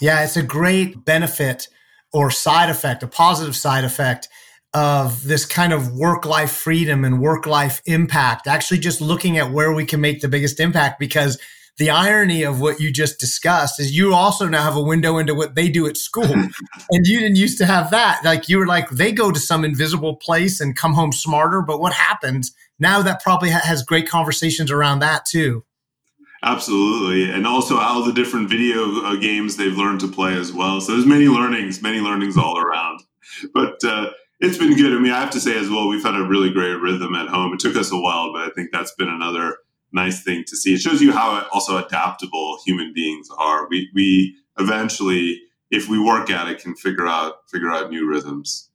Yeah, 0.00 0.24
it's 0.24 0.36
a 0.36 0.42
great 0.42 1.04
benefit 1.04 1.68
or 2.12 2.30
side 2.30 2.70
effect, 2.70 3.02
a 3.02 3.08
positive 3.08 3.56
side 3.56 3.84
effect 3.84 4.28
of 4.72 5.24
this 5.24 5.46
kind 5.46 5.72
of 5.72 5.94
work 5.94 6.24
life 6.24 6.50
freedom 6.50 7.04
and 7.04 7.20
work 7.20 7.46
life 7.46 7.80
impact, 7.86 8.48
actually 8.48 8.78
just 8.78 9.00
looking 9.00 9.38
at 9.38 9.52
where 9.52 9.72
we 9.72 9.84
can 9.84 10.00
make 10.00 10.20
the 10.20 10.28
biggest 10.28 10.58
impact 10.58 10.98
because 10.98 11.38
the 11.78 11.90
irony 11.90 12.44
of 12.44 12.60
what 12.60 12.80
you 12.80 12.92
just 12.92 13.18
discussed 13.18 13.80
is 13.80 13.96
you 13.96 14.14
also 14.14 14.46
now 14.46 14.62
have 14.62 14.76
a 14.76 14.82
window 14.82 15.18
into 15.18 15.34
what 15.34 15.54
they 15.54 15.68
do 15.68 15.86
at 15.86 15.96
school. 15.96 16.24
and 16.90 17.06
you 17.06 17.20
didn't 17.20 17.36
used 17.36 17.58
to 17.58 17.66
have 17.66 17.90
that. 17.90 18.20
Like 18.24 18.48
you 18.48 18.58
were 18.58 18.66
like, 18.66 18.88
they 18.90 19.10
go 19.10 19.32
to 19.32 19.40
some 19.40 19.64
invisible 19.64 20.16
place 20.16 20.60
and 20.60 20.76
come 20.76 20.94
home 20.94 21.12
smarter. 21.12 21.62
But 21.62 21.80
what 21.80 21.92
happens 21.92 22.52
now 22.78 23.02
that 23.02 23.22
probably 23.22 23.50
has 23.50 23.82
great 23.82 24.08
conversations 24.08 24.70
around 24.70 25.00
that 25.00 25.26
too. 25.26 25.64
Absolutely. 26.44 27.30
And 27.30 27.46
also 27.46 27.78
all 27.78 28.04
the 28.04 28.12
different 28.12 28.50
video 28.50 29.02
uh, 29.04 29.16
games 29.16 29.56
they've 29.56 29.76
learned 29.76 30.00
to 30.00 30.08
play 30.08 30.34
as 30.34 30.52
well. 30.52 30.80
So 30.80 30.92
there's 30.92 31.06
many 31.06 31.26
learnings, 31.26 31.82
many 31.82 32.00
learnings 32.00 32.36
all 32.36 32.58
around. 32.58 33.00
But, 33.52 33.82
uh, 33.82 34.10
it's 34.40 34.58
been 34.58 34.76
good. 34.76 34.92
I 34.92 34.98
mean, 34.98 35.12
I 35.12 35.20
have 35.20 35.30
to 35.30 35.40
say 35.40 35.58
as 35.58 35.70
well, 35.70 35.88
we've 35.88 36.02
had 36.02 36.16
a 36.16 36.24
really 36.24 36.50
great 36.50 36.74
rhythm 36.74 37.14
at 37.14 37.28
home. 37.28 37.54
It 37.54 37.60
took 37.60 37.76
us 37.76 37.90
a 37.90 37.96
while, 37.96 38.32
but 38.32 38.42
I 38.42 38.50
think 38.50 38.70
that's 38.72 38.92
been 38.92 39.08
another 39.08 39.56
nice 39.94 40.22
thing 40.22 40.44
to 40.48 40.56
see. 40.56 40.74
It 40.74 40.80
shows 40.80 41.00
you 41.00 41.12
how 41.12 41.46
also 41.52 41.76
adaptable 41.78 42.58
human 42.66 42.92
beings 42.94 43.28
are. 43.38 43.68
We 43.68 43.90
we 43.94 44.36
eventually, 44.58 45.40
if 45.70 45.88
we 45.88 45.98
work 45.98 46.30
at 46.30 46.48
it, 46.48 46.58
can 46.58 46.74
figure 46.74 47.06
out 47.06 47.48
figure 47.50 47.70
out 47.70 47.90
new 47.90 48.08
rhythms. 48.08 48.70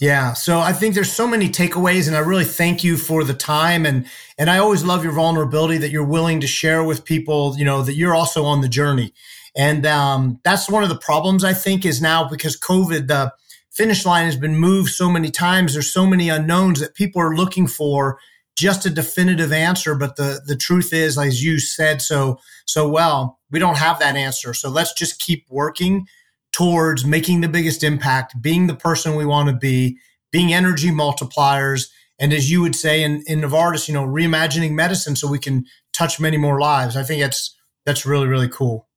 Yeah, 0.00 0.32
so 0.34 0.60
I 0.60 0.72
think 0.72 0.94
there's 0.94 1.12
so 1.12 1.26
many 1.26 1.48
takeaways, 1.48 2.06
and 2.06 2.16
I 2.16 2.20
really 2.20 2.44
thank 2.44 2.84
you 2.84 2.96
for 2.96 3.24
the 3.24 3.34
time 3.34 3.84
and 3.84 4.06
and 4.38 4.48
I 4.48 4.58
always 4.58 4.84
love 4.84 5.02
your 5.02 5.12
vulnerability 5.12 5.76
that 5.78 5.90
you're 5.90 6.04
willing 6.04 6.40
to 6.40 6.46
share 6.46 6.84
with 6.84 7.04
people. 7.04 7.56
You 7.58 7.64
know 7.64 7.82
that 7.82 7.94
you're 7.94 8.14
also 8.14 8.44
on 8.44 8.60
the 8.60 8.68
journey, 8.68 9.12
and 9.56 9.84
um, 9.84 10.40
that's 10.44 10.70
one 10.70 10.84
of 10.84 10.88
the 10.88 10.98
problems 10.98 11.42
I 11.42 11.52
think 11.52 11.84
is 11.84 12.00
now 12.00 12.28
because 12.28 12.58
COVID 12.58 13.08
the 13.08 13.32
finish 13.70 14.04
line 14.04 14.24
has 14.24 14.36
been 14.36 14.56
moved 14.56 14.90
so 14.90 15.08
many 15.08 15.30
times. 15.30 15.72
There's 15.72 15.92
so 15.92 16.06
many 16.06 16.28
unknowns 16.28 16.80
that 16.80 16.94
people 16.94 17.20
are 17.22 17.36
looking 17.36 17.66
for 17.66 18.18
just 18.58 18.84
a 18.84 18.90
definitive 18.90 19.52
answer. 19.52 19.94
But 19.94 20.16
the, 20.16 20.42
the 20.44 20.56
truth 20.56 20.92
is, 20.92 21.16
as 21.16 21.42
you 21.42 21.60
said 21.60 22.02
so, 22.02 22.40
so 22.66 22.88
well, 22.88 23.38
we 23.50 23.58
don't 23.58 23.78
have 23.78 24.00
that 24.00 24.16
answer. 24.16 24.52
So 24.52 24.68
let's 24.68 24.92
just 24.92 25.20
keep 25.20 25.46
working 25.48 26.06
towards 26.52 27.04
making 27.04 27.40
the 27.40 27.48
biggest 27.48 27.84
impact, 27.84 28.42
being 28.42 28.66
the 28.66 28.74
person 28.74 29.14
we 29.14 29.24
want 29.24 29.48
to 29.48 29.54
be, 29.54 29.98
being 30.32 30.52
energy 30.52 30.88
multipliers. 30.88 31.88
And 32.18 32.32
as 32.32 32.50
you 32.50 32.60
would 32.60 32.74
say 32.74 33.02
in, 33.02 33.22
in 33.26 33.40
Novartis, 33.40 33.86
you 33.86 33.94
know, 33.94 34.04
reimagining 34.04 34.72
medicine 34.72 35.14
so 35.14 35.28
we 35.28 35.38
can 35.38 35.64
touch 35.92 36.18
many 36.18 36.36
more 36.36 36.60
lives. 36.60 36.96
I 36.96 37.04
think 37.04 37.22
that's 37.22 37.54
that's 37.86 38.04
really, 38.04 38.26
really 38.26 38.48
cool. 38.48 38.88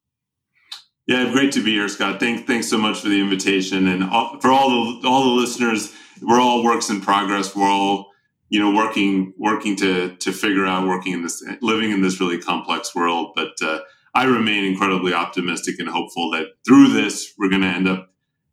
Yeah, 1.07 1.31
great 1.31 1.51
to 1.53 1.63
be 1.63 1.71
here, 1.71 1.87
Scott. 1.87 2.19
Thank, 2.19 2.45
thanks 2.45 2.67
so 2.67 2.77
much 2.77 3.01
for 3.01 3.09
the 3.09 3.19
invitation, 3.19 3.87
and 3.87 4.03
all, 4.03 4.39
for 4.39 4.49
all 4.49 4.69
the 4.69 5.07
all 5.07 5.23
the 5.23 5.41
listeners. 5.41 5.93
We're 6.21 6.41
all 6.41 6.63
works 6.63 6.89
in 6.89 7.01
progress. 7.01 7.55
We're 7.55 7.69
all 7.69 8.10
you 8.51 8.59
know 8.59 8.69
working 8.69 9.33
working 9.37 9.75
to 9.77 10.15
to 10.17 10.31
figure 10.31 10.67
out 10.67 10.85
working 10.85 11.13
in 11.13 11.23
this 11.23 11.43
living 11.61 11.91
in 11.91 12.01
this 12.01 12.19
really 12.19 12.37
complex 12.37 12.93
world. 12.93 13.31
But 13.33 13.53
uh, 13.63 13.79
I 14.13 14.25
remain 14.25 14.65
incredibly 14.65 15.13
optimistic 15.13 15.79
and 15.79 15.87
hopeful 15.87 16.29
that 16.31 16.47
through 16.67 16.89
this 16.89 17.33
we're 17.39 17.49
going 17.49 17.61
to 17.61 17.67
end 17.69 17.87
up 17.87 18.09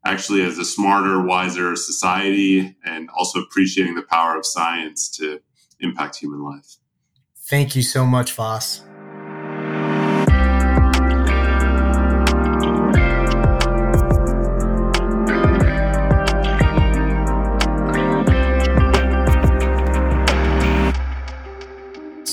actually 0.06 0.42
as 0.42 0.56
a 0.56 0.64
smarter, 0.64 1.20
wiser 1.20 1.74
society, 1.74 2.76
and 2.84 3.10
also 3.10 3.40
appreciating 3.40 3.96
the 3.96 4.02
power 4.02 4.38
of 4.38 4.46
science 4.46 5.10
to 5.16 5.40
impact 5.80 6.16
human 6.16 6.42
life. 6.42 6.76
Thank 7.48 7.74
you 7.74 7.82
so 7.82 8.06
much, 8.06 8.32
Vas. 8.32 8.87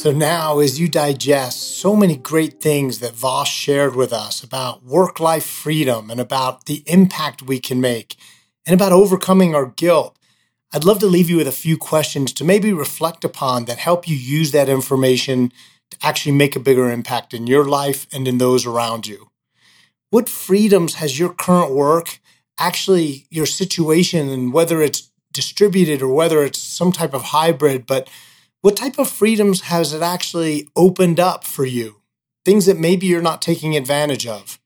So 0.05 0.11
now, 0.11 0.59
as 0.59 0.79
you 0.79 0.87
digest 0.87 1.79
so 1.79 1.95
many 1.95 2.15
great 2.15 2.61
things 2.61 2.99
that 2.99 3.15
Vas 3.15 3.47
shared 3.47 3.95
with 3.95 4.13
us 4.13 4.43
about 4.43 4.83
work 4.83 5.19
life 5.19 5.43
freedom 5.43 6.11
and 6.11 6.19
about 6.19 6.65
the 6.65 6.83
impact 6.85 7.41
we 7.41 7.59
can 7.59 7.81
make 7.81 8.15
and 8.67 8.75
about 8.75 8.91
overcoming 8.91 9.55
our 9.55 9.65
guilt, 9.65 10.15
I'd 10.71 10.83
love 10.83 10.99
to 10.99 11.07
leave 11.07 11.27
you 11.27 11.37
with 11.37 11.47
a 11.47 11.51
few 11.51 11.75
questions 11.75 12.33
to 12.33 12.43
maybe 12.43 12.71
reflect 12.71 13.25
upon 13.25 13.65
that 13.65 13.79
help 13.79 14.07
you 14.07 14.15
use 14.15 14.51
that 14.51 14.69
information 14.69 15.51
to 15.89 15.97
actually 16.03 16.33
make 16.33 16.55
a 16.55 16.59
bigger 16.59 16.91
impact 16.91 17.33
in 17.33 17.47
your 17.47 17.65
life 17.65 18.05
and 18.13 18.27
in 18.27 18.37
those 18.37 18.63
around 18.63 19.07
you. 19.07 19.31
What 20.11 20.29
freedoms 20.29 20.93
has 21.01 21.17
your 21.17 21.33
current 21.33 21.71
work, 21.71 22.19
actually 22.59 23.25
your 23.31 23.47
situation, 23.47 24.29
and 24.29 24.53
whether 24.53 24.83
it's 24.83 25.09
distributed 25.33 26.03
or 26.03 26.13
whether 26.13 26.43
it's 26.43 26.59
some 26.59 26.91
type 26.91 27.15
of 27.15 27.23
hybrid, 27.23 27.87
but 27.87 28.07
what 28.65 28.75
type 28.75 28.97
of 28.97 29.07
freedoms 29.07 29.61
has 29.61 29.93
it 29.93 30.01
actually 30.01 30.67
opened 30.75 31.19
up 31.19 31.43
for 31.43 31.67
you? 31.67 32.01
Things 32.43 32.65
that 32.65 32.79
maybe 32.79 33.05
you're 33.05 33.21
not 33.21 33.39
taking 33.39 33.77
advantage 33.77 34.25
of. 34.25 34.59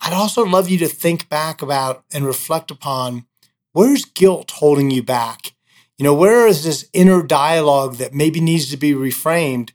I'd 0.00 0.12
also 0.12 0.44
love 0.44 0.68
you 0.68 0.76
to 0.78 0.88
think 0.88 1.28
back 1.28 1.62
about 1.62 2.02
and 2.12 2.26
reflect 2.26 2.68
upon 2.68 3.26
where's 3.70 4.04
guilt 4.04 4.50
holding 4.50 4.90
you 4.90 5.04
back? 5.04 5.52
You 5.98 6.02
know, 6.02 6.14
where 6.14 6.48
is 6.48 6.64
this 6.64 6.90
inner 6.92 7.22
dialogue 7.22 7.98
that 7.98 8.12
maybe 8.12 8.40
needs 8.40 8.72
to 8.72 8.76
be 8.76 8.92
reframed 8.92 9.70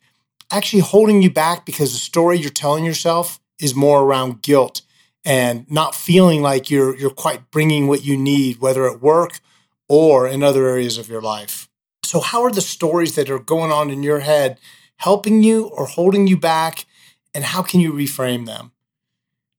actually 0.52 0.82
holding 0.82 1.22
you 1.22 1.32
back 1.32 1.66
because 1.66 1.94
the 1.94 2.00
story 2.00 2.38
you're 2.38 2.50
telling 2.50 2.84
yourself 2.84 3.40
is 3.62 3.74
more 3.74 4.04
around 4.04 4.42
guilt 4.42 4.82
and 5.24 5.66
not 5.72 5.96
feeling 5.96 6.42
like 6.42 6.70
you're 6.70 6.94
you're 6.98 7.10
quite 7.10 7.50
bringing 7.50 7.88
what 7.88 8.04
you 8.04 8.18
need 8.18 8.60
whether 8.60 8.86
at 8.92 9.02
work 9.02 9.40
or 9.88 10.28
in 10.28 10.44
other 10.44 10.68
areas 10.68 10.98
of 10.98 11.08
your 11.08 11.22
life. 11.22 11.65
So, 12.06 12.20
how 12.20 12.44
are 12.44 12.52
the 12.52 12.62
stories 12.62 13.16
that 13.16 13.30
are 13.30 13.40
going 13.40 13.72
on 13.72 13.90
in 13.90 14.04
your 14.04 14.20
head 14.20 14.60
helping 14.98 15.44
you 15.44 15.66
or 15.68 15.86
holding 15.88 16.28
you 16.28 16.38
back? 16.38 16.86
And 17.34 17.44
how 17.44 17.62
can 17.62 17.80
you 17.80 17.92
reframe 17.92 18.46
them? 18.46 18.72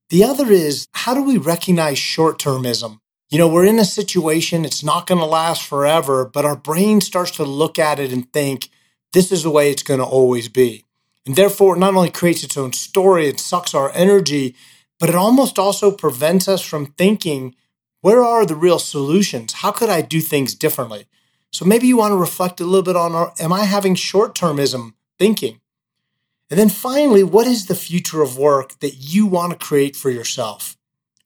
The 0.09 0.25
other 0.25 0.51
is 0.51 0.87
how 0.93 1.15
do 1.15 1.23
we 1.23 1.37
recognize 1.37 1.99
short 1.99 2.39
termism? 2.39 3.01
You 3.29 3.39
know, 3.39 3.49
we're 3.49 3.67
in 3.67 3.81
a 3.81 3.85
situation, 3.85 4.65
it's 4.65 4.85
not 4.85 5.09
going 5.09 5.19
to 5.19 5.27
last 5.27 5.67
forever, 5.67 6.25
but 6.25 6.45
our 6.45 6.57
brain 6.57 7.01
starts 7.01 7.33
to 7.33 7.45
look 7.45 7.77
at 7.79 7.99
it 7.99 8.13
and 8.13 8.33
think, 8.33 8.69
this 9.13 9.33
is 9.33 9.43
the 9.43 9.51
way 9.51 9.71
it's 9.71 9.83
going 9.83 9.99
to 9.99 10.07
always 10.07 10.49
be. 10.49 10.85
And 11.27 11.35
therefore, 11.35 11.75
it 11.75 11.81
not 11.81 11.95
only 11.95 12.11
creates 12.11 12.45
its 12.45 12.57
own 12.57 12.73
story, 12.73 13.27
it 13.27 13.41
sucks 13.41 13.75
our 13.75 13.91
energy, 13.93 14.55
but 15.01 15.09
it 15.09 15.17
almost 15.17 15.59
also 15.59 15.91
prevents 15.91 16.47
us 16.47 16.63
from 16.63 16.87
thinking, 16.87 17.57
where 18.01 18.23
are 18.23 18.47
the 18.47 18.55
real 18.55 18.79
solutions? 18.79 19.55
How 19.55 19.73
could 19.73 19.89
I 19.89 20.03
do 20.03 20.21
things 20.21 20.55
differently? 20.55 21.07
So 21.53 21.65
maybe 21.65 21.87
you 21.87 21.97
want 21.97 22.13
to 22.13 22.17
reflect 22.17 22.61
a 22.61 22.65
little 22.65 22.83
bit 22.83 22.97
on 22.97 23.15
our, 23.15 23.33
am 23.39 23.53
I 23.53 23.65
having 23.65 23.95
short 23.95 24.35
termism 24.35 24.95
thinking? 25.19 25.61
And 26.51 26.61
then 26.61 26.69
finally, 26.69 27.25
what 27.25 27.47
is 27.47 27.67
the 27.67 27.75
future 27.75 28.23
of 28.23 28.39
work 28.39 28.79
that 28.81 28.97
you 28.99 29.27
want 29.27 29.53
to 29.53 29.67
create 29.67 29.97
for 29.97 30.11
yourself? 30.11 30.77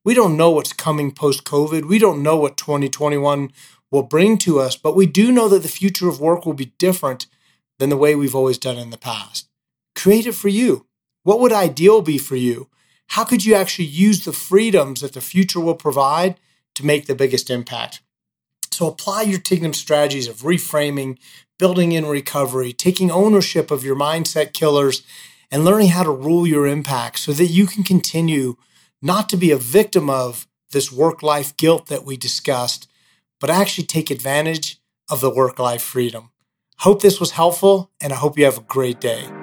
We 0.02 0.14
don't 0.14 0.36
know 0.36 0.50
what's 0.50 0.72
coming 0.72 1.12
post 1.12 1.44
COVID. 1.44 1.84
We 1.84 1.98
don't 1.98 2.22
know 2.22 2.36
what 2.36 2.56
2021 2.56 3.50
will 3.90 4.02
bring 4.02 4.38
to 4.38 4.60
us, 4.60 4.76
but 4.76 4.96
we 4.96 5.06
do 5.06 5.30
know 5.30 5.48
that 5.48 5.62
the 5.62 5.68
future 5.68 6.08
of 6.08 6.20
work 6.20 6.46
will 6.46 6.54
be 6.54 6.72
different 6.78 7.26
than 7.78 7.90
the 7.90 7.96
way 7.96 8.14
we've 8.14 8.34
always 8.34 8.58
done 8.58 8.78
in 8.78 8.90
the 8.90 8.96
past. 8.96 9.48
Create 9.94 10.26
it 10.26 10.34
for 10.34 10.48
you. 10.48 10.86
What 11.22 11.40
would 11.40 11.52
ideal 11.52 12.00
be 12.00 12.16
for 12.16 12.36
you? 12.36 12.68
How 13.08 13.24
could 13.24 13.44
you 13.44 13.54
actually 13.54 13.86
use 13.86 14.24
the 14.24 14.32
freedoms 14.32 15.00
that 15.00 15.12
the 15.12 15.20
future 15.20 15.60
will 15.60 15.74
provide 15.74 16.36
to 16.76 16.86
make 16.86 17.06
the 17.06 17.14
biggest 17.14 17.50
impact? 17.50 18.00
So 18.70 18.86
apply 18.86 19.22
your 19.22 19.40
Tignum 19.40 19.74
strategies 19.74 20.28
of 20.28 20.38
reframing, 20.38 21.18
building 21.58 21.92
in 21.92 22.06
recovery, 22.06 22.72
taking 22.72 23.10
ownership 23.10 23.70
of 23.70 23.84
your 23.84 23.96
mindset 23.96 24.52
killers, 24.52 25.02
and 25.50 25.64
learning 25.64 25.88
how 25.88 26.04
to 26.04 26.10
rule 26.10 26.46
your 26.46 26.66
impact 26.66 27.18
so 27.18 27.32
that 27.32 27.46
you 27.46 27.66
can 27.66 27.82
continue 27.82 28.56
not 29.02 29.28
to 29.28 29.36
be 29.36 29.50
a 29.50 29.56
victim 29.56 30.08
of 30.08 30.46
this 30.70 30.92
work 30.92 31.22
life 31.22 31.56
guilt 31.56 31.86
that 31.86 32.04
we 32.04 32.16
discussed, 32.16 32.88
but 33.40 33.50
actually 33.50 33.84
take 33.84 34.10
advantage 34.10 34.80
of 35.10 35.20
the 35.20 35.30
work 35.30 35.58
life 35.58 35.82
freedom. 35.82 36.30
Hope 36.78 37.02
this 37.02 37.18
was 37.18 37.32
helpful, 37.32 37.90
and 38.00 38.12
I 38.12 38.16
hope 38.16 38.38
you 38.38 38.44
have 38.44 38.58
a 38.58 38.62
great 38.62 39.00
day. 39.00 39.39